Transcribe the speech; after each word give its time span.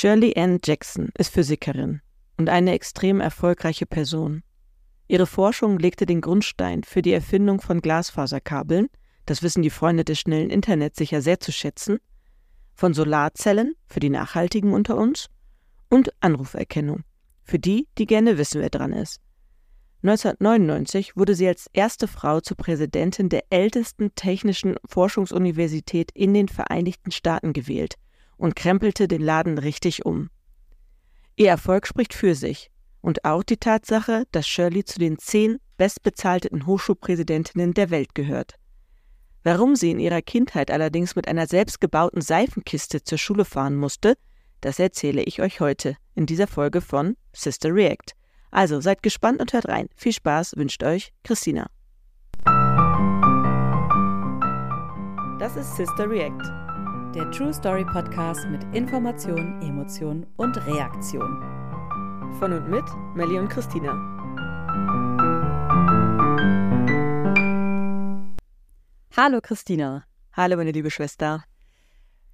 Shirley 0.00 0.32
Ann 0.36 0.60
Jackson 0.64 1.08
ist 1.18 1.34
Physikerin 1.34 2.02
und 2.36 2.48
eine 2.48 2.70
extrem 2.70 3.18
erfolgreiche 3.20 3.84
Person. 3.84 4.44
Ihre 5.08 5.26
Forschung 5.26 5.80
legte 5.80 6.06
den 6.06 6.20
Grundstein 6.20 6.84
für 6.84 7.02
die 7.02 7.10
Erfindung 7.10 7.60
von 7.60 7.80
Glasfaserkabeln, 7.80 8.90
das 9.26 9.42
wissen 9.42 9.62
die 9.62 9.70
Freunde 9.70 10.04
des 10.04 10.20
schnellen 10.20 10.50
Internets 10.50 10.98
sicher 10.98 11.20
sehr 11.20 11.40
zu 11.40 11.50
schätzen, 11.50 11.98
von 12.74 12.94
Solarzellen 12.94 13.74
für 13.88 13.98
die 13.98 14.08
Nachhaltigen 14.08 14.72
unter 14.72 14.96
uns 14.96 15.30
und 15.88 16.12
Anruferkennung 16.20 17.02
für 17.42 17.58
die, 17.58 17.88
die 17.98 18.06
gerne 18.06 18.38
wissen, 18.38 18.60
wer 18.60 18.70
dran 18.70 18.92
ist. 18.92 19.20
1999 20.04 21.16
wurde 21.16 21.34
sie 21.34 21.48
als 21.48 21.66
erste 21.72 22.06
Frau 22.06 22.40
zur 22.40 22.56
Präsidentin 22.56 23.30
der 23.30 23.42
ältesten 23.50 24.14
technischen 24.14 24.76
Forschungsuniversität 24.86 26.12
in 26.12 26.34
den 26.34 26.46
Vereinigten 26.46 27.10
Staaten 27.10 27.52
gewählt 27.52 27.96
und 28.38 28.56
krempelte 28.56 29.08
den 29.08 29.20
Laden 29.20 29.58
richtig 29.58 30.06
um. 30.06 30.30
Ihr 31.36 31.50
Erfolg 31.50 31.86
spricht 31.86 32.14
für 32.14 32.34
sich 32.34 32.70
und 33.00 33.24
auch 33.24 33.42
die 33.42 33.58
Tatsache, 33.58 34.24
dass 34.32 34.48
Shirley 34.48 34.84
zu 34.84 34.98
den 34.98 35.18
zehn 35.18 35.58
bestbezahlten 35.76 36.66
Hochschulpräsidentinnen 36.66 37.74
der 37.74 37.90
Welt 37.90 38.14
gehört. 38.14 38.54
Warum 39.44 39.76
sie 39.76 39.90
in 39.90 40.00
ihrer 40.00 40.22
Kindheit 40.22 40.70
allerdings 40.70 41.14
mit 41.14 41.28
einer 41.28 41.46
selbstgebauten 41.46 42.20
Seifenkiste 42.20 43.02
zur 43.02 43.18
Schule 43.18 43.44
fahren 43.44 43.76
musste, 43.76 44.16
das 44.60 44.78
erzähle 44.78 45.22
ich 45.22 45.40
euch 45.40 45.60
heute 45.60 45.96
in 46.14 46.26
dieser 46.26 46.48
Folge 46.48 46.80
von 46.80 47.16
Sister 47.32 47.72
React. 47.72 48.14
Also 48.50 48.80
seid 48.80 49.02
gespannt 49.02 49.40
und 49.40 49.52
hört 49.52 49.68
rein. 49.68 49.88
Viel 49.94 50.12
Spaß 50.12 50.56
wünscht 50.56 50.82
euch 50.82 51.12
Christina. 51.22 51.70
Das 55.38 55.56
ist 55.56 55.76
Sister 55.76 56.10
React, 56.10 56.42
der 57.14 57.30
True 57.30 57.54
Story 57.54 57.86
Podcast 57.86 58.46
mit 58.48 58.62
Information, 58.74 59.62
Emotion 59.62 60.26
und 60.36 60.54
Reaktion. 60.66 61.42
Von 62.38 62.52
und 62.52 62.68
mit 62.68 62.84
Melly 63.14 63.38
und 63.38 63.48
Christina. 63.48 63.92
Hallo 69.16 69.40
Christina. 69.42 70.04
Hallo 70.34 70.56
meine 70.56 70.70
liebe 70.70 70.90
Schwester 70.90 71.44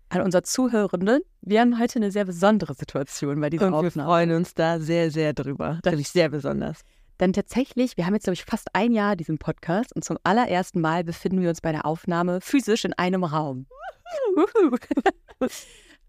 an 0.08 0.22
unsere 0.22 0.42
Zuhörenden. 0.42 1.20
Wir 1.40 1.60
haben 1.60 1.78
heute 1.78 2.00
eine 2.00 2.10
sehr 2.10 2.24
besondere 2.24 2.74
Situation 2.74 3.40
bei 3.40 3.50
dieser 3.50 3.72
Und 3.72 3.80
wir 3.80 3.90
freuen 3.92 4.32
uns 4.32 4.54
da 4.54 4.80
sehr, 4.80 5.12
sehr 5.12 5.34
drüber. 5.34 5.78
Das 5.84 5.94
ist 5.94 6.12
sehr 6.12 6.30
besonders. 6.30 6.80
Denn 7.20 7.32
tatsächlich, 7.32 7.96
wir 7.96 8.06
haben 8.06 8.14
jetzt, 8.14 8.24
glaube 8.24 8.34
ich, 8.34 8.44
fast 8.44 8.74
ein 8.74 8.92
Jahr 8.92 9.14
diesen 9.14 9.38
Podcast 9.38 9.94
und 9.94 10.04
zum 10.04 10.18
allerersten 10.24 10.80
Mal 10.80 11.04
befinden 11.04 11.40
wir 11.42 11.48
uns 11.48 11.60
bei 11.60 11.70
der 11.70 11.86
Aufnahme 11.86 12.40
physisch 12.40 12.84
in 12.84 12.92
einem 12.92 13.22
Raum. 13.22 13.66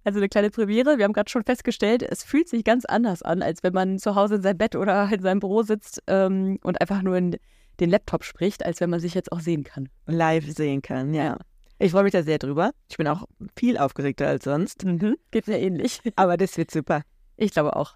Also 0.03 0.19
eine 0.19 0.29
kleine 0.29 0.49
Premiere. 0.49 0.97
Wir 0.97 1.05
haben 1.05 1.13
gerade 1.13 1.29
schon 1.29 1.43
festgestellt, 1.43 2.03
es 2.03 2.23
fühlt 2.23 2.47
sich 2.47 2.63
ganz 2.63 2.85
anders 2.85 3.21
an, 3.21 3.41
als 3.41 3.63
wenn 3.63 3.73
man 3.73 3.99
zu 3.99 4.15
Hause 4.15 4.35
in 4.35 4.41
seinem 4.41 4.57
Bett 4.57 4.75
oder 4.75 5.09
in 5.11 5.21
seinem 5.21 5.39
Büro 5.39 5.63
sitzt 5.63 6.01
ähm, 6.07 6.59
und 6.63 6.79
einfach 6.81 7.01
nur 7.01 7.17
in 7.17 7.37
den 7.79 7.89
Laptop 7.89 8.23
spricht, 8.23 8.65
als 8.65 8.79
wenn 8.79 8.89
man 8.89 8.99
sich 8.99 9.13
jetzt 9.13 9.31
auch 9.31 9.39
sehen 9.39 9.63
kann. 9.63 9.89
Live 10.05 10.45
sehen 10.45 10.81
kann, 10.81 11.13
ja. 11.13 11.37
Ich 11.77 11.91
freue 11.91 12.03
mich 12.03 12.13
da 12.13 12.23
sehr 12.23 12.37
drüber. 12.37 12.71
Ich 12.89 12.97
bin 12.97 13.07
auch 13.07 13.25
viel 13.57 13.77
aufgeregter 13.77 14.27
als 14.27 14.45
sonst. 14.45 14.85
Mhm. 14.85 15.17
Geht 15.31 15.47
mir 15.47 15.59
ähnlich. 15.59 15.99
Aber 16.15 16.37
das 16.37 16.57
wird 16.57 16.71
super. 16.71 17.01
Ich 17.35 17.51
glaube 17.51 17.75
auch. 17.75 17.95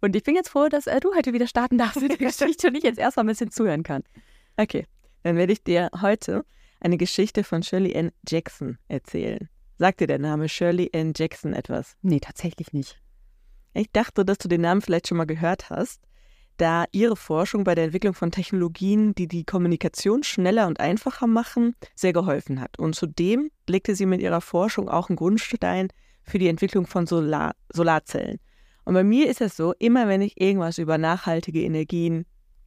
Und 0.00 0.14
ich 0.14 0.22
bin 0.22 0.36
jetzt 0.36 0.50
froh, 0.50 0.68
dass 0.68 0.86
äh, 0.86 1.00
du 1.00 1.12
heute 1.14 1.32
wieder 1.32 1.48
starten 1.48 1.78
darfst 1.78 2.00
mit 2.00 2.12
der 2.12 2.18
Geschichte 2.28 2.68
und 2.68 2.76
ich 2.76 2.84
jetzt 2.84 2.98
erstmal 2.98 3.24
ein 3.24 3.28
bisschen 3.28 3.50
zuhören 3.50 3.82
kann. 3.82 4.04
Okay, 4.56 4.86
dann 5.24 5.36
werde 5.36 5.52
ich 5.52 5.64
dir 5.64 5.90
heute 6.00 6.44
eine 6.82 6.98
Geschichte 6.98 7.44
von 7.44 7.62
Shirley 7.62 7.96
Ann 7.96 8.12
Jackson 8.28 8.78
erzählen. 8.88 9.48
Sagt 9.78 10.00
dir 10.00 10.06
der 10.06 10.18
Name 10.18 10.48
Shirley 10.48 10.90
Ann 10.94 11.12
Jackson 11.16 11.54
etwas? 11.54 11.96
Nee, 12.02 12.20
tatsächlich 12.20 12.72
nicht. 12.72 13.00
Ich 13.74 13.90
dachte, 13.90 14.24
dass 14.24 14.38
du 14.38 14.48
den 14.48 14.60
Namen 14.60 14.82
vielleicht 14.82 15.08
schon 15.08 15.16
mal 15.16 15.26
gehört 15.26 15.70
hast 15.70 16.02
da 16.56 16.84
ihre 16.92 17.16
Forschung 17.16 17.64
bei 17.64 17.74
der 17.74 17.84
Entwicklung 17.84 18.14
von 18.14 18.30
Technologien, 18.30 19.14
die 19.14 19.26
die 19.26 19.44
Kommunikation 19.44 20.22
schneller 20.22 20.66
und 20.66 20.80
einfacher 20.80 21.26
machen, 21.26 21.74
sehr 21.94 22.12
geholfen 22.12 22.60
hat. 22.60 22.78
Und 22.78 22.94
zudem 22.94 23.50
legte 23.68 23.94
sie 23.94 24.06
mit 24.06 24.20
ihrer 24.20 24.40
Forschung 24.40 24.88
auch 24.88 25.08
einen 25.08 25.16
Grundstein 25.16 25.88
für 26.22 26.38
die 26.38 26.48
Entwicklung 26.48 26.86
von 26.86 27.06
Solar 27.06 27.56
Solarzellen. 27.72 28.38
Und 28.84 28.94
bei 28.94 29.04
mir 29.04 29.28
ist 29.28 29.40
es 29.40 29.56
so, 29.56 29.74
immer 29.78 30.08
wenn 30.08 30.22
ich 30.22 30.40
irgendwas 30.40 30.78
über 30.78 30.98
nachhaltige 30.98 31.62
Energien 31.62 32.26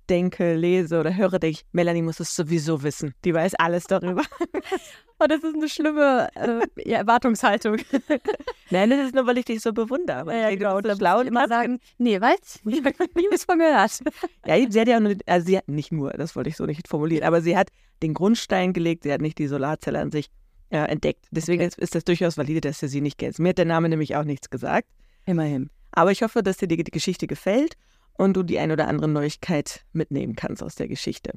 denke, 0.10 0.56
lese 0.56 1.00
oder 1.00 1.16
höre, 1.16 1.40
denke 1.40 1.60
ich, 1.60 1.66
Melanie 1.72 2.02
muss 2.02 2.20
es 2.20 2.36
sowieso 2.36 2.84
wissen. 2.84 3.14
Die 3.24 3.34
weiß 3.34 3.56
alles 3.56 3.86
darüber. 3.86 4.24
oh, 5.20 5.26
das 5.28 5.44
ist 5.44 5.56
eine 5.56 5.70
schlimme 5.70 6.30
äh, 6.36 6.92
Erwartungshaltung. 6.92 7.78
Nein, 8.70 8.90
das 8.90 9.08
ist 9.08 9.16
nur, 9.16 9.26
weil 9.28 9.38
ich 9.38 9.46
dich 9.46 9.62
so 9.62 9.74
bewundere. 9.74 10.32
Ja, 10.34 10.50
ja, 10.50 10.56
genau. 10.56 10.82
Du 10.82 10.96
schlau 10.96 11.22
immer 11.22 11.48
sagen, 11.48 11.80
nee, 11.98 12.20
weißt 12.20 12.62
du, 12.64 12.70
ich 12.70 12.84
habe 12.84 12.94
nie 13.16 13.28
was 13.32 13.46
von 13.46 13.60
gehört. 13.60 14.00
ja, 14.46 14.72
sie 14.72 14.80
hat 14.80 14.88
ja 14.88 15.00
nur, 15.00 15.16
also 15.26 15.46
sie 15.46 15.58
hat 15.58 15.68
nicht 15.68 15.92
nur, 15.92 16.12
das 16.12 16.36
wollte 16.36 16.50
ich 16.50 16.58
so 16.58 16.66
nicht 16.66 16.88
formulieren, 16.88 17.26
aber 17.26 17.42
sie 17.42 17.58
hat 17.58 17.70
den 18.04 18.14
Grundstein 18.14 18.74
gelegt, 18.74 19.04
sie 19.04 19.12
hat 19.12 19.22
nicht 19.22 19.38
die 19.38 19.48
Solarzelle 19.48 20.00
an 20.00 20.12
sich 20.12 20.28
äh, 20.70 20.78
entdeckt. 20.78 21.26
Deswegen 21.32 21.62
ist, 21.62 21.78
ist, 21.78 21.96
das 21.96 22.04
durchaus 22.04 22.38
valide, 22.38 22.62
dass 22.62 22.80
du 22.80 22.88
sie 22.88 23.02
nicht 23.02 23.18
kennst. 23.18 23.40
Mir 23.40 23.50
hat 23.50 23.58
der 23.58 23.66
Name 23.66 23.90
nämlich 23.90 24.16
auch 24.16 24.24
nichts 24.24 24.50
gesagt. 24.50 24.88
Immerhin. 25.26 25.70
Aber 25.92 26.12
ich 26.12 26.22
hoffe, 26.22 26.44
dass 26.44 26.58
dir 26.58 26.68
die 26.68 26.84
Geschichte 26.84 27.26
gefällt 27.26 27.76
und 28.18 28.36
du 28.36 28.44
die 28.44 28.60
ein 28.60 28.72
oder 28.72 28.88
andere 28.88 29.08
Neuigkeit 29.08 29.86
mitnehmen 29.94 30.36
kannst 30.36 30.64
aus 30.64 30.76
der 30.76 30.88
Geschichte. 30.88 31.34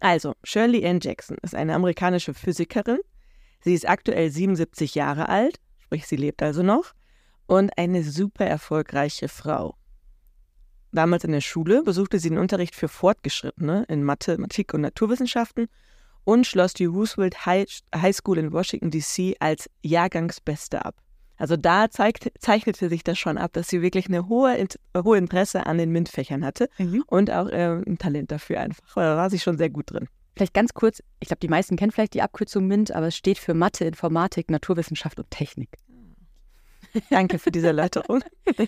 Also, 0.00 0.34
Shirley 0.44 0.86
Ann 0.86 1.00
Jackson 1.00 1.36
ist 1.42 1.54
eine 1.54 1.74
amerikanische 1.74 2.34
Physikerin. 2.34 3.00
Sie 3.60 3.74
ist 3.74 3.88
aktuell 3.88 4.30
77 4.30 4.94
Jahre 4.94 5.28
alt, 5.28 5.58
sprich 5.80 6.06
sie 6.06 6.16
lebt 6.16 6.42
also 6.42 6.62
noch, 6.62 6.92
und 7.46 7.76
eine 7.76 8.04
super 8.04 8.46
erfolgreiche 8.46 9.28
Frau. 9.28 9.74
Damals 10.92 11.24
in 11.24 11.32
der 11.32 11.40
Schule 11.40 11.82
besuchte 11.82 12.18
sie 12.18 12.30
den 12.30 12.38
Unterricht 12.38 12.74
für 12.74 12.88
Fortgeschrittene 12.88 13.84
in 13.88 14.04
Mathematik 14.04 14.72
und 14.72 14.82
Naturwissenschaften 14.82 15.68
und 16.24 16.46
schloss 16.46 16.74
die 16.74 16.86
Roosevelt 16.86 17.46
High 17.46 17.68
School 18.12 18.38
in 18.38 18.52
Washington, 18.52 18.90
D.C. 18.90 19.36
als 19.40 19.68
Jahrgangsbeste 19.82 20.84
ab. 20.84 20.94
Also 21.38 21.56
da 21.56 21.88
zeigt, 21.88 22.32
zeichnete 22.40 22.88
sich 22.88 23.04
das 23.04 23.18
schon 23.18 23.38
ab, 23.38 23.52
dass 23.52 23.68
sie 23.68 23.80
wirklich 23.80 24.08
eine 24.08 24.28
hohe, 24.28 24.66
hohe 24.96 25.18
Interesse 25.18 25.66
an 25.66 25.78
den 25.78 25.90
MINT-Fächern 25.92 26.44
hatte 26.44 26.68
mhm. 26.78 27.04
und 27.06 27.30
auch 27.30 27.48
äh, 27.48 27.80
ein 27.86 27.96
Talent 27.96 28.32
dafür 28.32 28.60
einfach. 28.60 28.84
Da 28.94 29.16
war 29.16 29.30
sie 29.30 29.38
schon 29.38 29.56
sehr 29.56 29.70
gut 29.70 29.92
drin. 29.92 30.08
Vielleicht 30.34 30.54
ganz 30.54 30.74
kurz, 30.74 31.02
ich 31.20 31.28
glaube, 31.28 31.40
die 31.40 31.48
meisten 31.48 31.76
kennen 31.76 31.92
vielleicht 31.92 32.14
die 32.14 32.22
Abkürzung 32.22 32.66
MINT, 32.66 32.92
aber 32.92 33.08
es 33.08 33.16
steht 33.16 33.38
für 33.38 33.54
Mathe, 33.54 33.84
Informatik, 33.84 34.50
Naturwissenschaft 34.50 35.18
und 35.18 35.30
Technik. 35.30 35.70
Danke 37.10 37.38
für 37.38 37.50
diese 37.50 37.68
Erläuterung. 37.68 38.22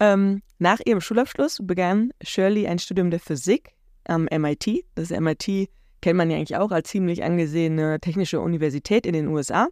ähm, 0.00 0.42
nach 0.58 0.78
ihrem 0.84 1.00
Schulabschluss 1.00 1.58
begann 1.62 2.12
Shirley 2.22 2.66
ein 2.66 2.78
Studium 2.78 3.10
der 3.10 3.20
Physik 3.20 3.74
am 4.04 4.28
MIT. 4.30 4.84
Das 4.94 5.10
MIT 5.10 5.70
kennt 6.00 6.16
man 6.16 6.30
ja 6.30 6.36
eigentlich 6.36 6.56
auch 6.56 6.70
als 6.70 6.88
ziemlich 6.88 7.24
angesehene 7.24 8.00
technische 8.00 8.40
Universität 8.40 9.06
in 9.06 9.12
den 9.12 9.28
USA. 9.28 9.68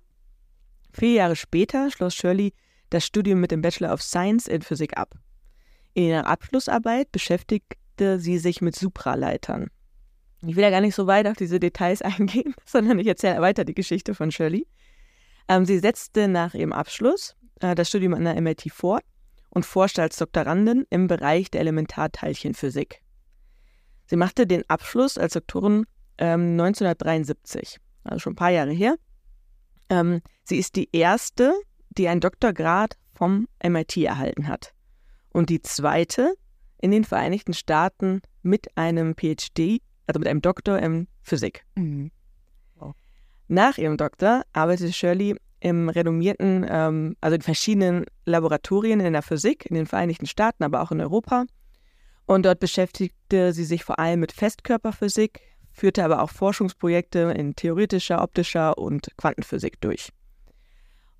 Vier 0.99 1.13
Jahre 1.13 1.37
später 1.37 1.93
schloss 1.93 2.17
Shirley 2.17 2.53
das 2.91 3.07
Studium 3.07 3.39
mit 3.39 3.53
dem 3.53 3.63
Bachelor 3.63 3.93
of 3.93 4.03
Science 4.03 4.49
in 4.49 4.63
Physik 4.63 4.99
ab. 4.99 5.15
In 5.95 6.03
ihrer 6.03 6.27
Abschlussarbeit 6.27 7.13
beschäftigte 7.13 8.19
sie 8.19 8.39
sich 8.39 8.61
mit 8.63 8.75
Supraleitern. 8.75 9.69
Ich 10.45 10.57
will 10.57 10.65
ja 10.65 10.71
gar 10.71 10.81
nicht 10.81 10.97
so 10.97 11.07
weit 11.07 11.29
auf 11.29 11.37
diese 11.37 11.61
Details 11.61 12.03
eingehen, 12.03 12.53
sondern 12.65 12.99
ich 12.99 13.07
erzähle 13.07 13.41
weiter 13.41 13.65
die 13.65 13.75
Geschichte 13.75 14.13
von 14.13 14.33
Shirley. 14.33 14.67
Ähm, 15.47 15.67
sie 15.67 15.79
setzte 15.79 16.27
nach 16.27 16.55
ihrem 16.55 16.73
Abschluss 16.73 17.37
äh, 17.61 17.77
das 17.77 17.91
Studium 17.91 18.15
an 18.15 18.25
der 18.25 18.41
MIT 18.41 18.73
fort 18.73 19.05
und 19.51 19.65
forschte 19.65 20.03
als 20.03 20.17
Doktorandin 20.17 20.85
im 20.91 21.07
Bereich 21.07 21.49
der 21.49 21.61
Elementarteilchenphysik. 21.61 23.03
Sie 24.07 24.17
machte 24.17 24.49
den 24.49 24.69
Abschluss 24.69 25.17
als 25.17 25.35
Doktorin 25.35 25.87
ähm, 26.19 26.59
1973, 26.61 27.79
also 28.03 28.19
schon 28.19 28.33
ein 28.33 28.37
paar 28.37 28.51
Jahre 28.51 28.73
her, 28.73 28.97
ähm, 29.91 30.21
sie 30.45 30.59
ist 30.59 30.77
die 30.77 30.89
erste, 30.93 31.55
die 31.91 32.09
einen 32.09 32.21
Doktorgrad 32.21 32.97
vom 33.15 33.49
MIT 33.63 33.97
erhalten 33.99 34.49
hat. 34.49 34.73
Und 35.31 35.51
die 35.51 35.63
zweite 35.63 36.35
in 36.81 36.91
den 36.91 37.05
Vereinigten 37.05 37.55
Staaten 37.55 38.21
mit 38.43 38.77
einem 38.77 39.15
PhD, 39.15 39.81
also 40.07 40.19
mit 40.19 40.29
einem 40.29 40.41
Doktor 40.41 40.79
in 40.79 41.09
Physik. 41.23 41.65
Mhm. 41.75 42.11
Wow. 42.77 42.95
Nach 43.49 43.79
ihrem 43.79 43.97
Doktor 43.97 44.43
arbeitete 44.53 44.93
Shirley 44.93 45.37
im 45.61 45.89
renommierten, 45.89 46.65
ähm, 46.69 47.17
also 47.21 47.35
in 47.35 47.43
verschiedenen 47.43 48.05
Laboratorien 48.25 49.01
in 49.01 49.13
der 49.13 49.23
Physik 49.23 49.67
in 49.67 49.75
den 49.75 49.87
Vereinigten 49.87 50.27
Staaten, 50.27 50.63
aber 50.63 50.83
auch 50.83 50.93
in 50.93 51.01
Europa. 51.01 51.47
Und 52.27 52.45
dort 52.45 52.61
beschäftigte 52.61 53.53
sie 53.53 53.65
sich 53.65 53.85
vor 53.85 53.99
allem 53.99 54.21
mit 54.21 54.33
Festkörperphysik, 54.33 55.41
führte 55.79 56.05
aber 56.05 56.23
auch 56.23 56.31
Forschungsprojekte 56.31 57.33
in 57.37 57.55
theoretischer, 57.55 58.23
optischer 58.23 58.77
und 58.77 59.09
Quantenphysik 59.17 59.81
durch. 59.81 60.11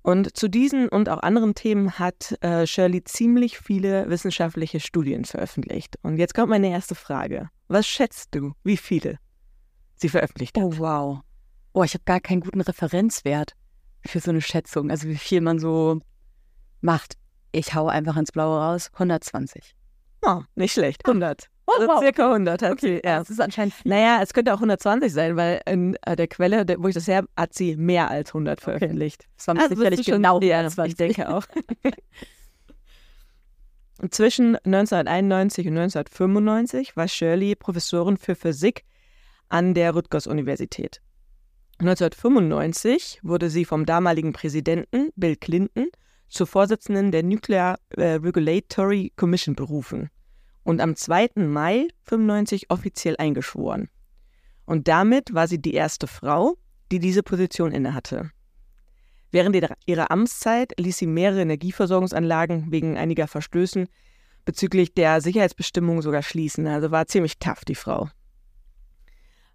Und 0.01 0.35
zu 0.37 0.47
diesen 0.47 0.89
und 0.89 1.09
auch 1.09 1.19
anderen 1.19 1.55
Themen 1.55 1.99
hat 1.99 2.37
äh, 2.41 2.65
Shirley 2.65 3.03
ziemlich 3.03 3.59
viele 3.59 4.09
wissenschaftliche 4.09 4.79
Studien 4.79 5.25
veröffentlicht. 5.25 5.97
Und 6.03 6.17
jetzt 6.17 6.33
kommt 6.33 6.49
meine 6.49 6.69
erste 6.69 6.95
Frage. 6.95 7.49
Was 7.67 7.87
schätzt 7.87 8.33
du, 8.33 8.53
wie 8.63 8.77
viele 8.77 9.17
sie 9.95 10.09
veröffentlicht 10.09 10.57
hat? 10.57 10.63
Oh, 10.63 10.77
wow. 10.77 11.19
Oh, 11.73 11.83
ich 11.83 11.93
habe 11.93 12.03
gar 12.05 12.19
keinen 12.19 12.41
guten 12.41 12.61
Referenzwert 12.61 13.53
für 14.05 14.19
so 14.19 14.31
eine 14.31 14.41
Schätzung. 14.41 14.89
Also 14.89 15.07
wie 15.07 15.17
viel 15.17 15.41
man 15.41 15.59
so 15.59 15.99
macht, 16.81 17.15
ich 17.51 17.75
hau 17.75 17.87
einfach 17.87 18.15
ins 18.17 18.31
Blaue 18.31 18.59
raus, 18.59 18.89
120. 18.93 19.75
Oh, 20.21 20.41
nicht 20.55 20.73
schlecht. 20.73 21.05
100. 21.05 21.49
Also 21.75 21.87
wow. 21.87 21.99
Circa 21.99 22.27
100 22.27 22.61
hat 22.61 22.71
okay, 22.71 22.79
sie. 22.81 23.07
Ja. 23.07 23.19
Das 23.19 23.29
ist 23.29 23.41
anscheinend 23.41 23.73
viel. 23.73 23.89
Naja, 23.89 24.19
es 24.21 24.33
könnte 24.33 24.53
auch 24.53 24.57
120 24.57 25.11
sein, 25.11 25.35
weil 25.35 25.61
in 25.65 25.97
äh, 26.05 26.15
der 26.15 26.27
Quelle, 26.27 26.65
wo 26.77 26.87
ich 26.87 26.95
das 26.95 27.07
her 27.07 27.25
hat 27.35 27.53
sie 27.53 27.75
mehr 27.75 28.09
als 28.09 28.29
100 28.29 28.61
veröffentlicht. 28.61 29.23
Okay. 29.23 29.33
Das 29.37 29.47
war 29.47 29.57
also 29.57 29.75
sicherlich 29.75 30.05
genau 30.05 30.39
ja, 30.41 30.67
ich 30.85 30.95
denke 30.95 31.29
auch. 31.29 31.43
Zwischen 34.11 34.55
1991 34.57 35.67
und 35.67 35.77
1995 35.77 36.95
war 36.95 37.09
Shirley 37.09 37.55
Professorin 37.55 38.17
für 38.17 38.35
Physik 38.35 38.85
an 39.49 39.73
der 39.73 39.91
Rutgers-Universität. 39.91 41.01
1995 41.79 43.19
wurde 43.23 43.49
sie 43.49 43.65
vom 43.65 43.85
damaligen 43.85 44.31
Präsidenten 44.31 45.09
Bill 45.15 45.35
Clinton 45.35 45.87
zur 46.29 46.47
Vorsitzenden 46.47 47.11
der 47.11 47.23
Nuclear 47.23 47.77
äh, 47.89 48.13
Regulatory 48.13 49.11
Commission 49.17 49.55
berufen 49.55 50.09
und 50.69 50.81
am 50.81 50.95
2. 50.95 51.31
Mai 51.37 51.87
1995 52.11 52.69
offiziell 52.69 53.15
eingeschworen. 53.17 53.89
Und 54.65 54.87
damit 54.87 55.33
war 55.33 55.47
sie 55.47 55.59
die 55.59 55.73
erste 55.73 56.05
Frau, 56.05 56.57
die 56.91 56.99
diese 56.99 57.23
Position 57.23 57.71
innehatte. 57.71 58.29
Während 59.31 59.55
ihrer 59.87 60.11
Amtszeit 60.11 60.73
ließ 60.77 60.95
sie 60.95 61.07
mehrere 61.07 61.41
Energieversorgungsanlagen 61.41 62.71
wegen 62.71 62.99
einiger 62.99 63.27
Verstößen 63.27 63.87
bezüglich 64.45 64.93
der 64.93 65.21
Sicherheitsbestimmungen 65.21 66.03
sogar 66.03 66.21
schließen. 66.21 66.67
Also 66.67 66.91
war 66.91 67.07
ziemlich 67.07 67.39
tough, 67.39 67.65
die 67.65 67.73
Frau. 67.73 68.07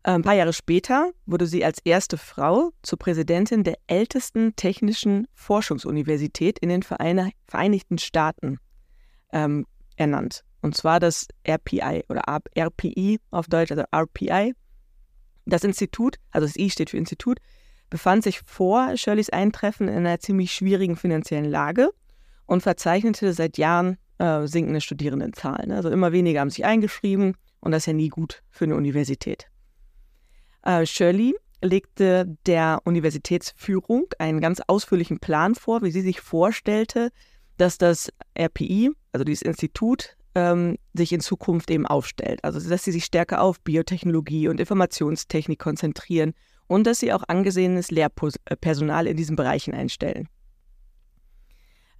Ein 0.03 0.23
paar 0.23 0.35
Jahre 0.35 0.53
später 0.53 1.13
wurde 1.27 1.47
sie 1.47 1.65
als 1.65 1.79
erste 1.85 2.19
Frau 2.19 2.73
zur 2.83 2.99
Präsidentin 2.99 3.63
der 3.63 3.79
ältesten 3.87 4.57
technischen 4.57 5.29
Forschungsuniversität 5.33 6.59
in 6.59 6.71
den 6.71 6.83
Vereinigten 6.83 7.99
Staaten 7.99 8.59
ähm, 9.33 9.65
ernannt. 9.95 10.43
Und 10.65 10.75
zwar 10.75 10.99
das 10.99 11.29
RPI 11.47 12.05
oder 12.09 12.23
RPI 12.57 13.21
auf 13.31 13.49
Deutsch, 13.49 13.71
also 13.71 13.85
RPI. 13.95 14.55
Das 15.45 15.63
Institut, 15.63 16.17
also 16.31 16.47
das 16.47 16.57
I 16.57 16.71
steht 16.71 16.89
für 16.89 16.97
Institut, 16.97 17.39
befand 17.91 18.25
sich 18.25 18.41
vor 18.47 18.97
Shirleys 18.97 19.29
Eintreffen 19.29 19.89
in 19.89 19.97
einer 19.97 20.21
ziemlich 20.21 20.53
schwierigen 20.55 20.97
finanziellen 20.97 21.51
Lage 21.51 21.91
und 22.47 22.63
verzeichnete 22.63 23.35
seit 23.35 23.59
Jahren 23.59 23.99
äh, 24.17 24.47
sinkende 24.47 24.81
Studierendenzahlen. 24.81 25.71
Also 25.71 25.91
immer 25.91 26.13
weniger 26.13 26.41
haben 26.41 26.49
sich 26.49 26.65
eingeschrieben 26.65 27.37
und 27.61 27.73
das 27.73 27.83
ist 27.83 27.87
ja 27.89 27.93
nie 27.93 28.09
gut 28.09 28.43
für 28.49 28.65
eine 28.65 28.77
Universität. 28.77 29.49
Äh, 30.63 30.87
Shirley 30.87 31.35
legte 31.61 32.39
der 32.47 32.81
Universitätsführung 32.85 34.07
einen 34.19 34.41
ganz 34.41 34.63
ausführlichen 34.67 35.19
Plan 35.19 35.57
vor, 35.57 35.83
wie 35.83 35.91
sie 35.91 36.01
sich 36.01 36.23
vorstellte, 36.23 37.11
dass 37.59 37.77
das 37.77 38.11
RPI, 38.35 38.93
also 39.13 39.25
dieses 39.25 39.43
Institut, 39.43 40.17
ähm, 40.35 40.77
sich 40.93 41.13
in 41.13 41.21
Zukunft 41.21 41.71
eben 41.71 41.87
aufstellt. 41.87 42.43
Also 42.43 42.69
dass 42.69 42.85
sie 42.85 42.93
sich 42.93 43.05
stärker 43.05 43.41
auf 43.41 43.61
Biotechnologie 43.61 44.49
und 44.49 44.61
Informationstechnik 44.61 45.59
konzentrieren 45.59 46.35
und 46.67 46.87
dass 46.87 47.01
sie 47.01 47.13
auch 47.13 47.25
angesehenes 47.29 47.91
Lehrpersonal 47.91 49.07
in 49.07 49.17
diesen 49.17 49.37
Bereichen 49.37 49.75
einstellen. 49.75 50.29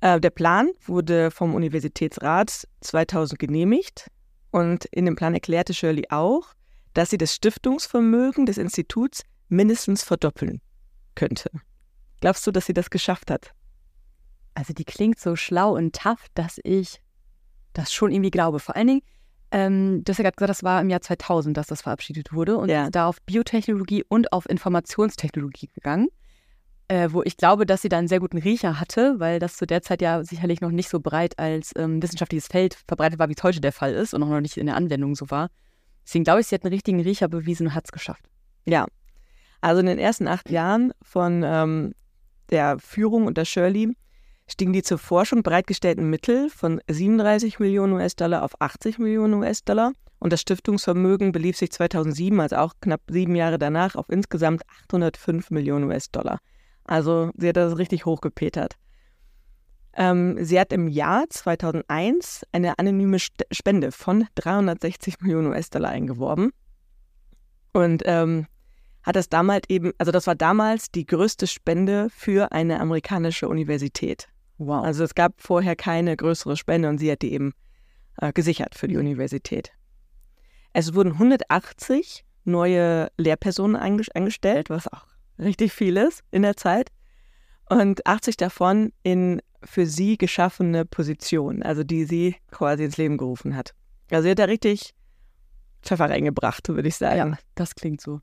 Äh, 0.01 0.21
der 0.21 0.31
Plan 0.31 0.71
wurde 0.85 1.31
vom 1.31 1.55
Universitätsrat 1.55 2.67
2000 2.81 3.39
genehmigt 3.39 4.11
und 4.51 4.85
in 4.87 5.05
dem 5.05 5.17
Plan 5.17 5.35
erklärte 5.35 5.75
Shirley 5.75 6.07
auch, 6.11 6.55
dass 6.93 7.11
sie 7.11 7.19
das 7.19 7.35
Stiftungsvermögen 7.35 8.47
des 8.47 8.59
Instituts 8.59 9.23
mindestens 9.49 10.03
verdoppeln 10.03 10.61
könnte. 11.15 11.51
Glaubst 12.21 12.47
du, 12.47 12.51
dass 12.51 12.67
sie 12.67 12.73
das 12.73 12.91
geschafft 12.91 13.31
hat? 13.31 13.53
Also 14.55 14.73
die 14.73 14.85
klingt 14.85 15.19
so 15.19 15.37
schlau 15.37 15.75
und 15.75 15.95
tough, 15.95 16.27
dass 16.35 16.61
ich 16.63 17.01
das 17.75 17.93
schon 17.93 18.11
irgendwie 18.11 18.31
glaube. 18.31 18.61
Vor 18.61 18.77
allen 18.77 18.87
Dingen, 18.87 19.03
ähm, 19.51 20.03
du 20.03 20.11
hast 20.11 20.19
ja 20.19 20.25
gerade 20.25 20.37
gesagt, 20.37 20.51
das 20.51 20.65
war 20.65 20.81
im 20.81 20.91
Jahr 20.91 21.01
2000, 21.01 21.57
dass 21.57 21.67
das 21.67 21.83
verabschiedet 21.83 22.33
wurde 22.33 22.57
und 22.57 22.69
ja. 22.69 22.85
ist 22.85 22.95
da 22.95 23.07
auf 23.07 23.21
Biotechnologie 23.23 24.05
und 24.09 24.33
auf 24.33 24.49
Informationstechnologie 24.49 25.69
gegangen, 25.69 26.09
äh, 26.89 27.09
wo 27.13 27.23
ich 27.23 27.37
glaube, 27.37 27.67
dass 27.67 27.83
sie 27.83 27.89
da 27.89 27.99
einen 27.99 28.09
sehr 28.09 28.21
guten 28.21 28.39
Riecher 28.39 28.81
hatte, 28.81 29.21
weil 29.21 29.39
das 29.39 29.57
zu 29.57 29.67
der 29.67 29.83
Zeit 29.83 30.03
ja 30.03 30.25
sicherlich 30.25 30.61
noch 30.61 30.71
nicht 30.71 30.89
so 30.89 31.01
breit 31.01 31.39
als 31.39 31.73
ähm, 31.77 32.03
wissenschaftliches 32.03 32.49
Feld 32.49 32.77
verbreitet 32.89 33.19
war, 33.19 33.29
wie 33.29 33.35
es 33.37 33.43
heute 33.43 33.61
der 33.61 33.73
Fall 33.73 33.93
ist 33.95 34.15
und 34.15 34.23
auch 34.23 34.29
noch 34.29 34.41
nicht 34.41 34.57
in 34.57 34.67
der 34.67 34.77
Anwendung 34.77 35.15
so 35.15 35.31
war. 35.31 35.51
Deswegen 36.05 36.25
glaube 36.25 36.41
ich, 36.41 36.47
sie 36.49 36.55
hat 36.55 36.65
einen 36.65 36.75
richtigen 36.75 37.01
Riecher 37.01 37.29
bewiesen 37.29 37.69
und 37.69 37.75
hat 37.75 37.85
es 37.85 37.93
geschafft. 37.93 38.25
Ja. 38.67 38.87
Also 39.61 39.81
in 39.81 39.87
den 39.87 39.99
ersten 39.99 40.29
acht 40.29 40.51
Jahren 40.51 40.93
von 41.01 41.43
ähm, 41.45 41.95
der 42.51 42.79
Führung 42.79 43.27
unter 43.27 43.45
Shirley 43.45 43.97
stiegen 44.47 44.73
die 44.73 44.83
zur 44.83 44.99
Forschung 44.99 45.43
bereitgestellten 45.43 46.09
Mittel 46.11 46.51
von 46.51 46.81
37 46.89 47.59
Millionen 47.59 47.95
US-Dollar 47.95 48.43
auf 48.43 48.61
80 48.61 48.99
Millionen 48.99 49.35
US-Dollar 49.35 49.93
und 50.19 50.33
das 50.33 50.41
Stiftungsvermögen 50.41 51.33
belief 51.33 51.57
sich 51.57 51.73
2007, 51.73 52.41
also 52.41 52.57
auch 52.57 52.75
knapp 52.81 53.01
sieben 53.09 53.35
Jahre 53.35 53.59
danach, 53.59 53.95
auf 53.95 54.09
insgesamt 54.09 54.63
805 54.85 55.51
Millionen 55.51 55.85
US-Dollar. 55.85 56.39
Also 56.85 57.31
sie 57.37 57.49
hat 57.49 57.57
das 57.57 57.79
richtig 57.79 58.07
hochgepetert. 58.07 58.77
Ähm, 59.97 60.43
sie 60.45 60.59
hat 60.59 60.73
im 60.73 60.89
Jahr 60.89 61.25
2001 61.29 62.43
eine 62.53 62.79
anonyme 62.79 63.19
Spende 63.19 63.93
von 63.93 64.27
360 64.35 65.21
Millionen 65.21 65.49
US-Dollar 65.49 65.91
eingeworben 65.91 66.53
und 67.73 68.03
ähm, 68.07 68.47
hat 69.03 69.17
das 69.17 69.29
damals 69.29 69.69
eben, 69.69 69.93
also 69.99 70.11
das 70.11 70.27
war 70.27 70.35
damals 70.35 70.91
die 70.91 71.07
größte 71.07 71.47
Spende 71.47 72.09
für 72.11 72.51
eine 72.53 72.81
amerikanische 72.81 73.49
Universität. 73.49 74.29
Wow. 74.59 74.85
Also 74.85 75.05
es 75.05 75.15
gab 75.15 75.41
vorher 75.41 75.77
keine 75.77 76.17
größere 76.17 76.57
Spende 76.57 76.89
und 76.89 76.99
sie 76.99 77.11
hat 77.11 77.23
die 77.23 77.33
eben 77.33 77.55
äh, 78.19 78.33
gesichert 78.33 78.75
für 78.75 78.89
die 78.89 78.97
Universität. 78.97 79.73
Es 80.73 80.95
wurden 80.95 81.13
180 81.13 82.25
neue 82.45 83.09
Lehrpersonen 83.17 83.77
eingestellt, 83.77 84.71
was 84.71 84.87
auch 84.89 85.07
richtig 85.39 85.73
viel 85.73 85.97
ist 85.97 86.23
in 86.31 86.43
der 86.43 86.57
Zeit. 86.57 86.91
Und 87.69 88.07
80 88.07 88.37
davon 88.37 88.93
in 89.03 89.41
für 89.63 89.87
sie 89.87 90.19
geschaffene 90.19 90.85
Position, 90.85 91.63
also 91.63 91.85
die 91.85 92.05
sie 92.05 92.37
quasi 92.51 92.85
ins 92.85 92.99
Leben 92.99 93.17
gerufen 93.17 93.57
hat. 93.57 93.75
Also 94.11 94.25
sie 94.25 94.31
hat 94.31 94.39
da 94.39 94.45
richtig 94.45 94.95
Pfeffer 95.83 96.11
reingebracht, 96.11 96.69
würde 96.69 96.89
ich 96.89 96.97
sagen. 96.97 97.33
Ja, 97.33 97.39
das 97.55 97.75
klingt 97.75 98.01
so. 98.01 98.21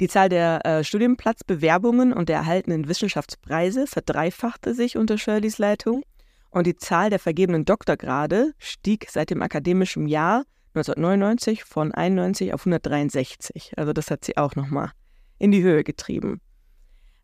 Die 0.00 0.08
Zahl 0.08 0.28
der 0.28 0.64
äh, 0.66 0.84
Studienplatzbewerbungen 0.84 2.12
und 2.12 2.28
der 2.28 2.36
erhaltenen 2.36 2.86
Wissenschaftspreise 2.86 3.86
verdreifachte 3.86 4.74
sich 4.74 4.96
unter 4.96 5.16
Shirleys 5.16 5.58
Leitung 5.58 6.02
und 6.50 6.66
die 6.66 6.76
Zahl 6.76 7.10
der 7.10 7.18
vergebenen 7.18 7.64
Doktorgrade 7.64 8.52
stieg 8.58 9.08
seit 9.10 9.30
dem 9.30 9.42
akademischen 9.42 10.06
Jahr 10.06 10.44
1999 10.74 11.64
von 11.64 11.92
91 11.92 12.52
auf 12.52 12.60
163. 12.62 13.72
Also 13.76 13.94
das 13.94 14.10
hat 14.10 14.24
sie 14.24 14.36
auch 14.36 14.54
nochmal 14.54 14.90
in 15.38 15.50
die 15.50 15.62
Höhe 15.62 15.82
getrieben. 15.82 16.40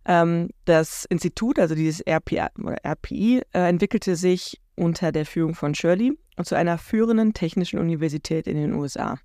Ähm, 0.04 0.48
das 0.64 1.04
Institut, 1.04 1.58
also 1.58 1.74
dieses 1.74 2.00
RPI, 2.06 2.46
RPI 2.82 3.42
äh, 3.52 3.68
entwickelte 3.68 4.16
sich 4.16 4.60
unter 4.74 5.12
der 5.12 5.26
Führung 5.26 5.54
von 5.54 5.74
Shirley 5.74 6.18
und 6.36 6.46
zu 6.46 6.54
einer 6.54 6.78
führenden 6.78 7.34
technischen 7.34 7.78
Universität 7.78 8.46
in 8.46 8.56
den 8.56 8.72
USA. 8.72 9.18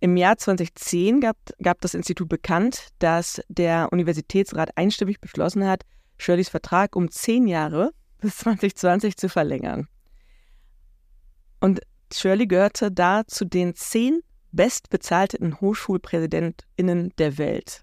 Im 0.00 0.16
Jahr 0.16 0.36
2010 0.36 1.20
gab, 1.20 1.36
gab 1.62 1.80
das 1.80 1.94
Institut 1.94 2.28
bekannt, 2.28 2.88
dass 2.98 3.40
der 3.48 3.88
Universitätsrat 3.92 4.76
einstimmig 4.76 5.20
beschlossen 5.20 5.66
hat, 5.66 5.84
Shirleys 6.18 6.48
Vertrag 6.48 6.96
um 6.96 7.10
zehn 7.10 7.46
Jahre 7.46 7.92
bis 8.20 8.36
2020 8.38 9.16
zu 9.16 9.28
verlängern. 9.28 9.88
Und 11.60 11.80
Shirley 12.12 12.46
gehörte 12.46 12.92
da 12.92 13.26
zu 13.26 13.44
den 13.44 13.74
zehn 13.74 14.20
bestbezahlten 14.52 15.60
Hochschulpräsidentinnen 15.60 17.12
der 17.18 17.38
Welt. 17.38 17.82